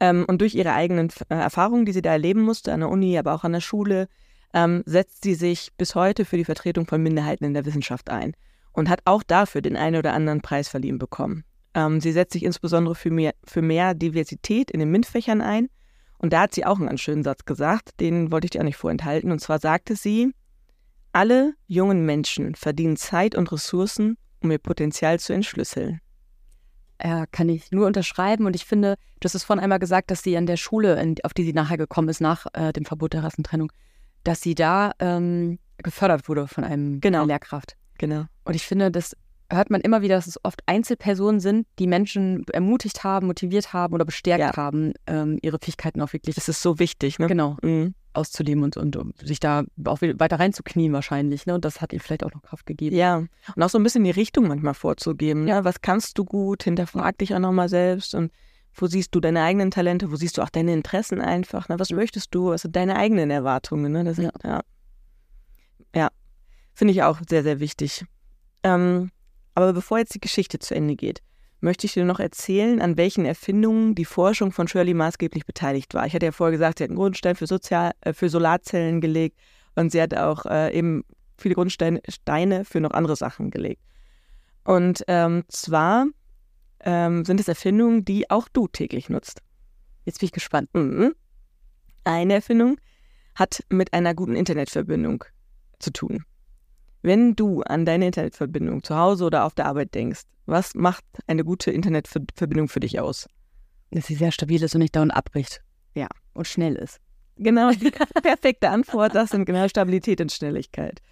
Ähm, 0.00 0.24
und 0.28 0.40
durch 0.40 0.54
ihre 0.54 0.72
eigenen 0.72 1.10
äh, 1.28 1.34
Erfahrungen, 1.34 1.84
die 1.84 1.92
sie 1.92 2.02
da 2.02 2.12
erleben 2.12 2.42
musste, 2.42 2.72
an 2.72 2.80
der 2.80 2.88
Uni, 2.88 3.16
aber 3.16 3.32
auch 3.32 3.44
an 3.44 3.52
der 3.52 3.60
Schule, 3.60 4.08
ähm, 4.52 4.82
setzt 4.86 5.22
sie 5.22 5.34
sich 5.34 5.72
bis 5.76 5.94
heute 5.94 6.24
für 6.24 6.36
die 6.36 6.44
Vertretung 6.44 6.86
von 6.86 7.02
Minderheiten 7.02 7.44
in 7.44 7.54
der 7.54 7.64
Wissenschaft 7.64 8.10
ein 8.10 8.34
und 8.74 8.90
hat 8.90 9.00
auch 9.06 9.22
dafür 9.22 9.62
den 9.62 9.76
einen 9.76 9.96
oder 9.96 10.12
anderen 10.12 10.42
Preis 10.42 10.68
verliehen 10.68 10.98
bekommen. 10.98 11.44
Ähm, 11.74 12.00
sie 12.00 12.12
setzt 12.12 12.34
sich 12.34 12.44
insbesondere 12.44 12.94
für 12.94 13.10
mehr, 13.10 13.34
für 13.44 13.62
mehr 13.62 13.94
Diversität 13.94 14.70
in 14.70 14.80
den 14.80 14.90
MINT-Fächern 14.90 15.40
ein. 15.40 15.68
Und 16.18 16.32
da 16.32 16.42
hat 16.42 16.54
sie 16.54 16.66
auch 16.66 16.78
einen 16.78 16.88
ganz 16.88 17.00
schönen 17.00 17.22
Satz 17.22 17.44
gesagt, 17.44 18.00
den 18.00 18.30
wollte 18.30 18.46
ich 18.46 18.50
dir 18.50 18.60
auch 18.60 18.64
nicht 18.64 18.76
vorenthalten. 18.76 19.32
Und 19.32 19.40
zwar 19.40 19.58
sagte 19.58 19.96
sie, 19.96 20.32
alle 21.12 21.54
jungen 21.66 22.04
Menschen 22.04 22.54
verdienen 22.54 22.96
Zeit 22.96 23.34
und 23.34 23.50
Ressourcen, 23.52 24.16
um 24.40 24.50
ihr 24.50 24.58
Potenzial 24.58 25.18
zu 25.20 25.32
entschlüsseln. 25.32 26.00
Ja, 27.02 27.26
kann 27.26 27.48
ich 27.48 27.70
nur 27.70 27.86
unterschreiben. 27.86 28.46
Und 28.46 28.56
ich 28.56 28.64
finde, 28.64 28.96
du 29.20 29.26
hast 29.26 29.34
es 29.34 29.44
vorhin 29.44 29.62
einmal 29.62 29.78
gesagt, 29.78 30.10
dass 30.10 30.22
sie 30.22 30.36
an 30.36 30.46
der 30.46 30.56
Schule, 30.56 31.14
auf 31.22 31.34
die 31.34 31.44
sie 31.44 31.52
nachher 31.52 31.76
gekommen 31.76 32.08
ist, 32.08 32.20
nach 32.20 32.46
äh, 32.52 32.72
dem 32.72 32.84
Verbot 32.84 33.12
der 33.12 33.22
Rassentrennung, 33.22 33.70
dass 34.22 34.40
sie 34.40 34.54
da 34.54 34.92
ähm, 34.98 35.58
gefördert 35.78 36.28
wurde 36.28 36.48
von 36.48 36.64
einem 36.64 37.00
genau. 37.00 37.24
Lehrkraft. 37.24 37.76
Genau. 37.98 38.24
Und 38.44 38.54
ich 38.54 38.66
finde, 38.66 38.90
das 38.90 39.16
hört 39.50 39.70
man 39.70 39.80
immer 39.80 40.02
wieder, 40.02 40.16
dass 40.16 40.26
es 40.26 40.38
oft 40.42 40.62
Einzelpersonen 40.66 41.40
sind, 41.40 41.66
die 41.78 41.86
Menschen 41.86 42.44
ermutigt 42.52 43.04
haben, 43.04 43.26
motiviert 43.26 43.72
haben 43.72 43.94
oder 43.94 44.04
bestärkt 44.04 44.40
ja. 44.40 44.56
haben, 44.56 44.92
ähm, 45.06 45.38
ihre 45.42 45.58
Fähigkeiten 45.60 46.00
auch 46.00 46.12
wirklich. 46.12 46.34
Das 46.34 46.48
ist 46.48 46.62
so 46.62 46.78
wichtig, 46.78 47.18
ne? 47.18 47.26
Genau. 47.26 47.56
Mhm. 47.62 47.94
Auszuleben 48.12 48.62
und, 48.62 48.76
und 48.76 48.96
um 48.96 49.12
sich 49.20 49.40
da 49.40 49.64
auch 49.84 50.00
weiter 50.00 50.38
reinzuknien 50.38 50.92
wahrscheinlich. 50.92 51.46
Ne? 51.46 51.54
Und 51.54 51.64
das 51.64 51.80
hat 51.80 51.92
ihr 51.92 51.98
vielleicht 51.98 52.22
auch 52.22 52.32
noch 52.32 52.42
Kraft 52.42 52.64
gegeben. 52.64 52.94
Ja. 52.94 53.24
Und 53.56 53.62
auch 53.62 53.68
so 53.68 53.76
ein 53.76 53.82
bisschen 53.82 54.04
die 54.04 54.12
Richtung 54.12 54.46
manchmal 54.46 54.74
vorzugeben. 54.74 55.48
Ja, 55.48 55.64
was 55.64 55.80
kannst 55.80 56.16
du 56.16 56.24
gut? 56.24 56.62
Hinterfrag 56.62 57.18
dich 57.18 57.34
auch 57.34 57.40
nochmal 57.40 57.68
selbst 57.68 58.14
und 58.14 58.30
wo 58.76 58.86
siehst 58.86 59.14
du 59.14 59.20
deine 59.20 59.42
eigenen 59.42 59.72
Talente? 59.72 60.12
Wo 60.12 60.16
siehst 60.16 60.38
du 60.38 60.42
auch 60.42 60.48
deine 60.48 60.72
Interessen 60.72 61.20
einfach? 61.20 61.68
Ne? 61.68 61.78
Was 61.80 61.90
möchtest 61.90 62.32
du? 62.34 62.50
Was 62.50 62.62
sind 62.62 62.76
deine 62.76 62.96
eigenen 62.96 63.30
Erwartungen? 63.30 63.90
Ne? 63.90 64.04
Das, 64.04 64.16
ja. 64.18 64.30
ja. 64.44 64.60
Finde 66.74 66.92
ich 66.92 67.02
auch 67.02 67.20
sehr, 67.28 67.42
sehr 67.42 67.60
wichtig. 67.60 68.04
Ähm, 68.62 69.10
aber 69.54 69.72
bevor 69.72 69.98
jetzt 69.98 70.14
die 70.14 70.20
Geschichte 70.20 70.58
zu 70.58 70.74
Ende 70.74 70.96
geht, 70.96 71.20
möchte 71.60 71.86
ich 71.86 71.94
dir 71.94 72.04
noch 72.04 72.20
erzählen, 72.20 72.80
an 72.82 72.96
welchen 72.96 73.24
Erfindungen 73.24 73.94
die 73.94 74.04
Forschung 74.04 74.52
von 74.52 74.68
Shirley 74.68 74.94
maßgeblich 74.94 75.46
beteiligt 75.46 75.94
war. 75.94 76.06
Ich 76.06 76.14
hatte 76.14 76.26
ja 76.26 76.32
vorher 76.32 76.52
gesagt, 76.52 76.78
sie 76.78 76.84
hat 76.84 76.90
einen 76.90 76.98
Grundstein 76.98 77.36
für, 77.36 77.46
Sozial 77.46 77.92
äh, 78.02 78.12
für 78.12 78.28
Solarzellen 78.28 79.00
gelegt 79.00 79.38
und 79.76 79.90
sie 79.90 80.02
hat 80.02 80.14
auch 80.14 80.44
äh, 80.46 80.76
eben 80.76 81.04
viele 81.38 81.54
Grundsteine 81.54 82.64
für 82.64 82.80
noch 82.80 82.90
andere 82.90 83.16
Sachen 83.16 83.50
gelegt. 83.50 83.82
Und 84.64 85.04
ähm, 85.08 85.44
zwar 85.48 86.06
ähm, 86.80 87.24
sind 87.24 87.40
es 87.40 87.48
Erfindungen, 87.48 88.04
die 88.04 88.30
auch 88.30 88.48
du 88.48 88.68
täglich 88.68 89.08
nutzt. 89.08 89.40
Jetzt 90.04 90.20
bin 90.20 90.26
ich 90.26 90.32
gespannt. 90.32 90.68
Mhm. 90.74 91.14
Eine 92.04 92.34
Erfindung 92.34 92.76
hat 93.34 93.64
mit 93.68 93.92
einer 93.92 94.14
guten 94.14 94.36
Internetverbindung 94.36 95.24
zu 95.78 95.92
tun. 95.92 96.24
Wenn 97.04 97.36
du 97.36 97.60
an 97.60 97.84
deine 97.84 98.06
Internetverbindung 98.06 98.82
zu 98.82 98.96
Hause 98.96 99.26
oder 99.26 99.44
auf 99.44 99.54
der 99.54 99.66
Arbeit 99.66 99.94
denkst, 99.94 100.22
was 100.46 100.74
macht 100.74 101.04
eine 101.26 101.44
gute 101.44 101.70
Internetverbindung 101.70 102.68
für 102.68 102.80
dich 102.80 102.98
aus? 102.98 103.28
Dass 103.90 104.06
sie 104.06 104.14
sehr 104.14 104.32
stabil 104.32 104.62
ist 104.62 104.74
und 104.74 104.80
nicht 104.80 104.96
dauernd 104.96 105.14
abbricht. 105.14 105.62
Ja. 105.94 106.08
Und 106.32 106.48
schnell 106.48 106.76
ist. 106.76 107.00
Genau, 107.36 107.70
perfekte 108.22 108.70
Antwort. 108.70 109.14
Das 109.14 109.30
sind 109.30 109.44
genau 109.44 109.68
Stabilität 109.68 110.22
und 110.22 110.32
Schnelligkeit. 110.32 111.02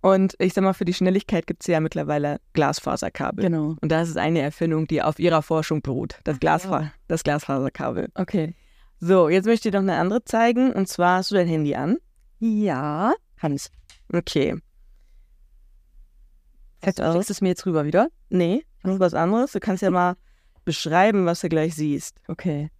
Und 0.00 0.34
ich 0.40 0.52
sag 0.52 0.64
mal, 0.64 0.72
für 0.72 0.84
die 0.84 0.94
Schnelligkeit 0.94 1.46
gibt 1.46 1.62
es 1.62 1.68
ja 1.68 1.78
mittlerweile 1.78 2.40
Glasfaserkabel. 2.52 3.44
Genau. 3.44 3.76
Und 3.80 3.92
das 3.92 4.08
ist 4.08 4.18
eine 4.18 4.40
Erfindung, 4.40 4.88
die 4.88 5.00
auf 5.00 5.20
ihrer 5.20 5.42
Forschung 5.42 5.80
beruht. 5.80 6.18
Das, 6.24 6.40
Glasfa 6.40 6.80
ja. 6.80 6.92
das 7.06 7.22
Glasfaserkabel. 7.22 8.08
Okay. 8.16 8.56
So, 8.98 9.28
jetzt 9.28 9.46
möchte 9.46 9.68
ich 9.68 9.72
dir 9.72 9.80
noch 9.80 9.88
eine 9.88 10.00
andere 10.00 10.24
zeigen. 10.24 10.72
Und 10.72 10.88
zwar 10.88 11.18
hast 11.18 11.30
du 11.30 11.36
dein 11.36 11.46
Handy 11.46 11.76
an. 11.76 11.98
Ja, 12.40 13.14
ich. 13.48 13.68
Okay. 14.12 14.56
Heißt, 16.86 17.00
du 17.00 17.12
schickst 17.12 17.30
es 17.30 17.40
mir 17.40 17.48
jetzt 17.48 17.66
rüber 17.66 17.84
wieder? 17.84 18.08
Nee, 18.28 18.64
noch 18.84 19.00
was 19.00 19.12
anderes. 19.12 19.52
Du 19.52 19.58
kannst 19.58 19.82
ja 19.82 19.90
mal 19.90 20.16
beschreiben, 20.64 21.26
was 21.26 21.40
du 21.40 21.48
gleich 21.48 21.74
siehst. 21.74 22.16
Okay. 22.28 22.70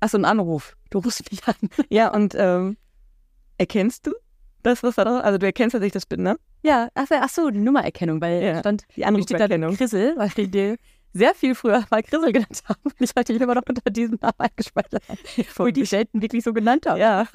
Achso, 0.00 0.18
ein 0.18 0.26
Anruf. 0.26 0.76
Du 0.90 0.98
rufst 0.98 1.30
mich 1.30 1.46
an. 1.48 1.54
ja, 1.88 2.12
und 2.12 2.34
ähm, 2.36 2.76
erkennst 3.56 4.06
du 4.06 4.12
das, 4.62 4.82
was 4.82 4.96
da 4.96 5.04
drauf 5.04 5.24
Also 5.24 5.38
du 5.38 5.46
erkennst 5.46 5.72
tatsächlich 5.72 5.94
das 5.94 6.04
Bild, 6.04 6.20
ne? 6.20 6.36
Ja, 6.62 6.88
achso, 6.94 7.14
ach 7.18 7.30
so, 7.30 7.48
die 7.48 7.60
Nummererkennung, 7.60 8.20
weil 8.20 8.42
ja. 8.42 8.60
stand 8.60 8.84
die 8.94 9.06
Anruferkennung. 9.06 9.74
Krissel, 9.76 10.14
weil 10.16 10.30
ich 10.36 10.50
dir 10.50 10.76
sehr 11.14 11.34
viel 11.34 11.54
früher 11.54 11.82
mal 11.90 12.02
Krissel 12.02 12.32
genannt 12.32 12.62
haben. 12.68 12.92
Ich 12.98 13.12
hatte 13.16 13.32
ihn 13.32 13.40
immer 13.40 13.54
noch 13.54 13.62
unter 13.66 13.90
diesem 13.90 14.18
Namen 14.20 14.34
eingespeichert. 14.36 15.02
Wo 15.56 15.66
ich 15.66 15.72
die 15.72 15.86
selten 15.86 16.20
wirklich 16.20 16.44
so 16.44 16.52
genannt 16.52 16.84
habe. 16.86 17.00
Ja. 17.00 17.26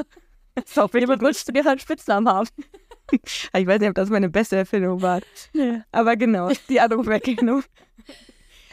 Das 0.53 0.65
ist 0.67 0.79
auch 0.79 0.93
wirklich 0.93 1.19
gut, 1.19 1.55
dass 1.55 1.65
einen 1.65 1.79
Spitznamen 1.79 2.31
haben. 2.31 2.47
ich 3.53 3.67
weiß 3.67 3.79
nicht, 3.79 3.89
ob 3.89 3.95
das 3.95 4.09
meine 4.09 4.29
beste 4.29 4.57
Erfindung 4.57 5.01
war. 5.01 5.21
Ja. 5.53 5.83
Aber 5.91 6.15
genau, 6.15 6.51
die 6.69 6.79
Anruferkennung. 6.79 7.63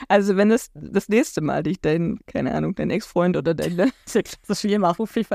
Also 0.07 0.37
wenn 0.37 0.51
das 0.51 0.71
das 0.75 1.09
nächste 1.09 1.41
Mal 1.41 1.65
dich 1.65 1.81
dein, 1.81 2.21
keine 2.27 2.55
Ahnung, 2.55 2.75
dein 2.75 2.91
Ex-Freund 2.91 3.37
oder 3.37 3.55
deine 3.55 3.91
das 4.05 4.33
ist 4.47 4.65
wie 4.65 4.75
immer 4.75 4.95
ruf 4.97 5.17
ich 5.17 5.27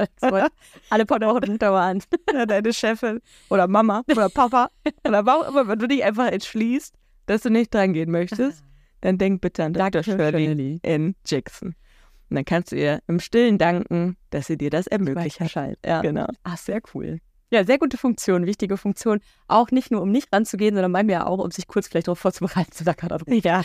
alle 0.89 1.05
paar 1.05 1.19
Wochen 1.21 1.57
dauernd. 1.57 2.07
Ja, 2.33 2.45
deine 2.45 2.71
Chefin 2.71 3.19
oder 3.49 3.67
Mama 3.67 4.03
oder 4.09 4.29
Papa 4.29 4.69
oder 5.05 5.25
warum 5.25 5.47
immer, 5.47 5.67
wenn 5.67 5.79
du 5.79 5.87
dich 5.87 6.03
einfach 6.03 6.27
entschließt, 6.31 6.95
dass 7.25 7.41
du 7.41 7.49
nicht 7.49 7.73
dran 7.73 7.93
gehen 7.93 8.09
möchtest, 8.11 8.63
dann 9.01 9.17
denk 9.17 9.41
bitte 9.41 9.65
an 9.65 9.73
Dr. 9.73 10.01
Shirley 10.03 10.79
in 10.81 11.15
Jackson. 11.25 11.75
Und 12.29 12.35
dann 12.37 12.45
kannst 12.45 12.71
du 12.71 12.77
ihr 12.77 13.01
im 13.07 13.19
Stillen 13.19 13.57
danken, 13.57 14.17
dass 14.29 14.47
sie 14.47 14.57
dir 14.57 14.69
das 14.69 14.87
ermöglicht 14.87 15.39
hat. 15.39 15.77
Ja, 15.85 16.01
genau. 16.01 16.27
Ach, 16.43 16.57
sehr 16.57 16.81
cool. 16.93 17.19
Ja, 17.53 17.63
sehr 17.63 17.77
gute 17.77 17.99
Funktion, 17.99 18.47
wichtige 18.47 18.77
Funktion. 18.77 19.19
Auch 19.47 19.69
nicht 19.69 19.91
nur, 19.91 20.01
um 20.01 20.09
nicht 20.09 20.33
ranzugehen, 20.33 20.73
sondern 20.73 20.91
bei 20.91 21.03
mir 21.03 21.27
auch, 21.27 21.37
um 21.37 21.51
sich 21.51 21.67
kurz 21.67 21.87
vielleicht 21.87 22.07
darauf 22.07 22.17
vorzubereiten, 22.17 22.71
zu 22.71 22.83
der 22.83 22.95
Karte 22.95 23.23
Ja. 23.27 23.61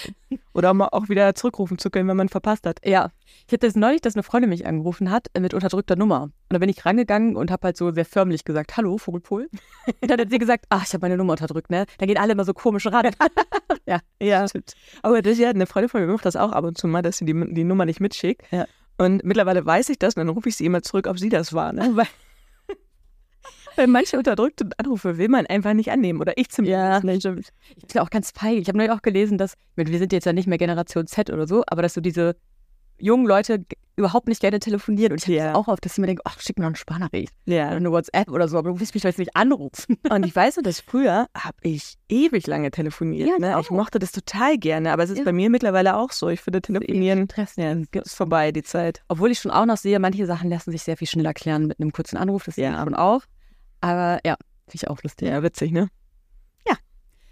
Oder 0.52 0.72
um 0.72 0.82
auch 0.82 1.08
wieder 1.08 1.34
zurückrufen 1.34 1.78
zu 1.78 1.88
können, 1.88 2.06
wenn 2.06 2.18
man 2.18 2.28
verpasst 2.28 2.66
hat. 2.66 2.80
Ja. 2.84 3.12
Ich 3.46 3.54
hatte 3.54 3.66
es 3.66 3.76
neulich, 3.76 4.02
dass 4.02 4.14
eine 4.14 4.22
Freundin 4.22 4.50
mich 4.50 4.66
angerufen 4.66 5.10
hat 5.10 5.28
äh, 5.32 5.40
mit 5.40 5.54
unterdrückter 5.54 5.96
Nummer. 5.96 6.24
Und 6.24 6.32
da 6.50 6.58
bin 6.58 6.68
ich 6.68 6.84
rangegangen 6.84 7.34
und 7.34 7.50
habe 7.50 7.68
halt 7.68 7.78
so 7.78 7.90
sehr 7.90 8.04
förmlich 8.04 8.44
gesagt, 8.44 8.76
hallo, 8.76 8.98
Vogelpol. 8.98 9.48
Und 10.02 10.10
dann 10.10 10.20
hat 10.20 10.28
sie 10.28 10.38
gesagt, 10.38 10.66
ach, 10.68 10.84
ich 10.86 10.92
habe 10.92 11.00
meine 11.00 11.16
Nummer 11.16 11.32
unterdrückt, 11.32 11.70
ne? 11.70 11.86
Da 11.96 12.04
gehen 12.04 12.18
alle 12.18 12.32
immer 12.32 12.44
so 12.44 12.52
komisch 12.52 12.86
ran. 12.86 13.10
ja, 13.86 14.00
ja. 14.20 14.46
Stimmt. 14.46 14.74
Aber 15.02 15.22
das, 15.22 15.38
ja, 15.38 15.48
eine 15.48 15.66
Freundin 15.66 15.88
von 15.88 16.02
mir 16.02 16.12
macht 16.12 16.26
das 16.26 16.36
auch 16.36 16.52
ab 16.52 16.64
und 16.64 16.76
zu 16.76 16.88
mal, 16.88 17.00
dass 17.00 17.18
sie 17.18 17.24
die, 17.24 17.54
die 17.54 17.64
Nummer 17.64 17.86
nicht 17.86 18.00
mitschickt. 18.00 18.42
Ja. 18.50 18.66
Und 18.98 19.24
mittlerweile 19.24 19.64
weiß 19.64 19.88
ich 19.88 19.98
das 19.98 20.14
und 20.14 20.26
dann 20.26 20.28
rufe 20.28 20.50
ich 20.50 20.56
sie 20.56 20.66
immer 20.66 20.82
zurück, 20.82 21.06
ob 21.06 21.18
sie 21.18 21.30
das 21.30 21.54
war, 21.54 21.72
ne? 21.72 22.06
Weil 23.78 23.86
manche 23.86 24.18
unterdrückte 24.18 24.68
Anrufe 24.76 25.18
will 25.18 25.28
man 25.28 25.46
einfach 25.46 25.72
nicht 25.72 25.92
annehmen. 25.92 26.20
Oder 26.20 26.36
ich 26.36 26.50
zumindest. 26.50 27.04
Ja, 27.04 27.32
nicht. 27.34 27.52
Ich 27.76 27.86
bin 27.86 28.02
auch 28.02 28.10
ganz 28.10 28.32
feig. 28.32 28.58
Ich 28.58 28.66
habe 28.66 28.76
neulich 28.76 28.90
auch 28.90 29.02
gelesen, 29.02 29.38
dass, 29.38 29.54
wir 29.76 29.86
sind 29.98 30.12
jetzt 30.12 30.24
ja 30.24 30.32
nicht 30.32 30.48
mehr 30.48 30.58
Generation 30.58 31.06
Z 31.06 31.30
oder 31.30 31.46
so, 31.46 31.62
aber 31.68 31.82
dass 31.82 31.94
so 31.94 32.00
diese 32.00 32.34
jungen 32.98 33.24
Leute 33.24 33.64
überhaupt 33.94 34.26
nicht 34.26 34.40
gerne 34.40 34.58
telefonieren. 34.58 35.12
Und 35.12 35.22
ich 35.22 35.32
ja. 35.32 35.54
auch 35.54 35.68
auf, 35.68 35.78
dass 35.78 35.94
sie 35.94 36.00
mir 36.00 36.08
denken, 36.08 36.22
ach, 36.24 36.40
schick 36.40 36.58
mir 36.58 36.64
noch 36.64 36.70
eine 36.70 36.76
Sparnachricht. 36.76 37.32
Ja. 37.46 37.68
Oder 37.68 37.76
eine 37.76 37.92
WhatsApp 37.92 38.28
oder 38.32 38.48
so, 38.48 38.58
aber 38.58 38.70
du 38.70 38.80
willst 38.80 38.94
mich 38.94 39.04
jetzt 39.04 39.20
nicht 39.20 39.36
anrufen. 39.36 39.96
Und 40.10 40.26
ich 40.26 40.34
weiß, 40.34 40.56
dass 40.56 40.80
früher 40.80 41.28
habe 41.36 41.56
ich 41.62 41.94
ewig 42.08 42.48
lange 42.48 42.72
telefoniert. 42.72 43.28
Ja, 43.28 43.38
ne? 43.38 43.60
Ich 43.60 43.70
mochte 43.70 44.00
das 44.00 44.10
total 44.10 44.58
gerne, 44.58 44.92
aber 44.92 45.04
es 45.04 45.10
ist 45.10 45.18
ja. 45.18 45.24
bei 45.24 45.32
mir 45.32 45.50
mittlerweile 45.50 45.96
auch 45.96 46.10
so. 46.10 46.28
Ich 46.28 46.40
finde 46.40 46.60
telefonieren 46.62 47.28
ja, 47.56 47.74
ist 48.00 48.16
vorbei, 48.16 48.50
die 48.50 48.64
Zeit. 48.64 49.02
Obwohl 49.06 49.30
ich 49.30 49.38
schon 49.38 49.52
auch 49.52 49.66
noch 49.66 49.76
sehe, 49.76 50.00
manche 50.00 50.26
Sachen 50.26 50.50
lassen 50.50 50.72
sich 50.72 50.82
sehr 50.82 50.96
viel 50.96 51.06
schneller 51.06 51.32
klären 51.32 51.68
mit 51.68 51.78
einem 51.78 51.92
kurzen 51.92 52.16
Anruf. 52.16 52.44
Das 52.44 52.56
ja. 52.56 52.70
sehe 52.70 52.76
ich 52.76 52.84
schon 52.84 52.96
auch. 52.96 53.22
Aber 53.80 54.20
ja, 54.24 54.36
finde 54.66 54.74
ich 54.74 54.88
auch 54.88 55.02
lustig. 55.02 55.28
Ja, 55.28 55.42
witzig, 55.42 55.72
ne? 55.72 55.88
Ja, 56.66 56.76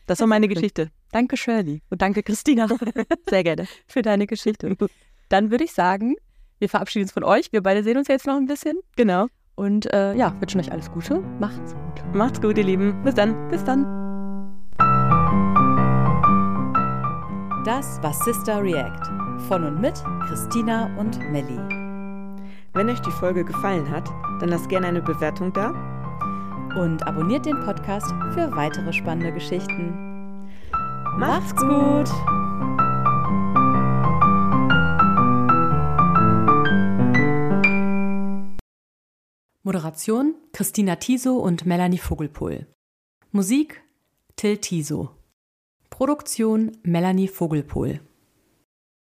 das 0.07 0.21
war 0.21 0.27
meine 0.27 0.49
Geschichte. 0.49 0.91
Danke, 1.13 1.37
Shirley. 1.37 1.83
Und 1.91 2.03
danke, 2.03 2.23
Christina. 2.23 2.69
Sehr 3.29 3.45
gerne. 3.45 3.67
Für 3.87 4.03
deine 4.03 4.27
Geschichte. 4.27 4.77
Dann 5.29 5.51
würde 5.51 5.65
ich 5.65 5.73
sagen, 5.73 6.15
wir 6.59 6.69
verabschieden 6.69 7.05
uns 7.05 7.13
von 7.13 7.25
euch. 7.25 7.53
Wir 7.53 7.63
beide 7.63 7.83
sehen 7.83 7.97
uns 7.97 8.09
jetzt 8.09 8.27
noch 8.27 8.37
ein 8.37 8.47
bisschen. 8.47 8.79
Genau. 8.97 9.27
Und 9.55 9.93
äh, 9.93 10.15
ja, 10.15 10.39
wünschen 10.41 10.61
euch 10.61 10.71
alles 10.71 10.91
Gute. 10.91 11.21
Macht's 11.41 11.75
gut. 11.75 12.15
Macht's 12.15 12.41
gut, 12.41 12.59
ihr 12.59 12.65
Lieben. 12.65 13.03
Bis 13.03 13.15
dann. 13.15 13.49
Bis 13.49 13.65
dann. 13.65 13.85
Das 17.65 18.01
war 18.03 18.13
Sister 18.13 18.63
React. 18.63 19.11
Von 19.49 19.65
und 19.65 19.81
mit 19.81 19.95
Christina 20.29 20.95
und 20.99 21.19
Melli. 21.31 21.59
Wenn 22.75 22.91
euch 22.91 23.01
die 23.01 23.11
Folge 23.11 23.45
gefallen 23.45 23.91
hat, 23.91 24.09
dann 24.41 24.51
lasst 24.51 24.69
gerne 24.69 24.87
eine 24.87 25.03
Bewertung 25.03 25.53
da. 25.53 25.96
Und 26.77 27.07
abonniert 27.07 27.47
den 27.47 27.59
Podcast 27.61 28.07
für 28.35 28.55
weitere 28.55 28.93
spannende 28.93 29.33
Geschichten. 29.33 29.95
Macht's 31.19 31.57
gut! 31.57 32.11
Moderation 39.63 40.35
Christina 40.53 40.97
Tiso 40.97 41.39
und 41.39 41.67
Melanie 41.67 41.99
Vogelpohl. 41.99 42.67
Musik 43.33 43.83
Till 44.37 44.59
Tiso. 44.59 45.11
Produktion 45.91 46.77
Melanie 46.83 47.27
Vogelpohl. 47.27 48.01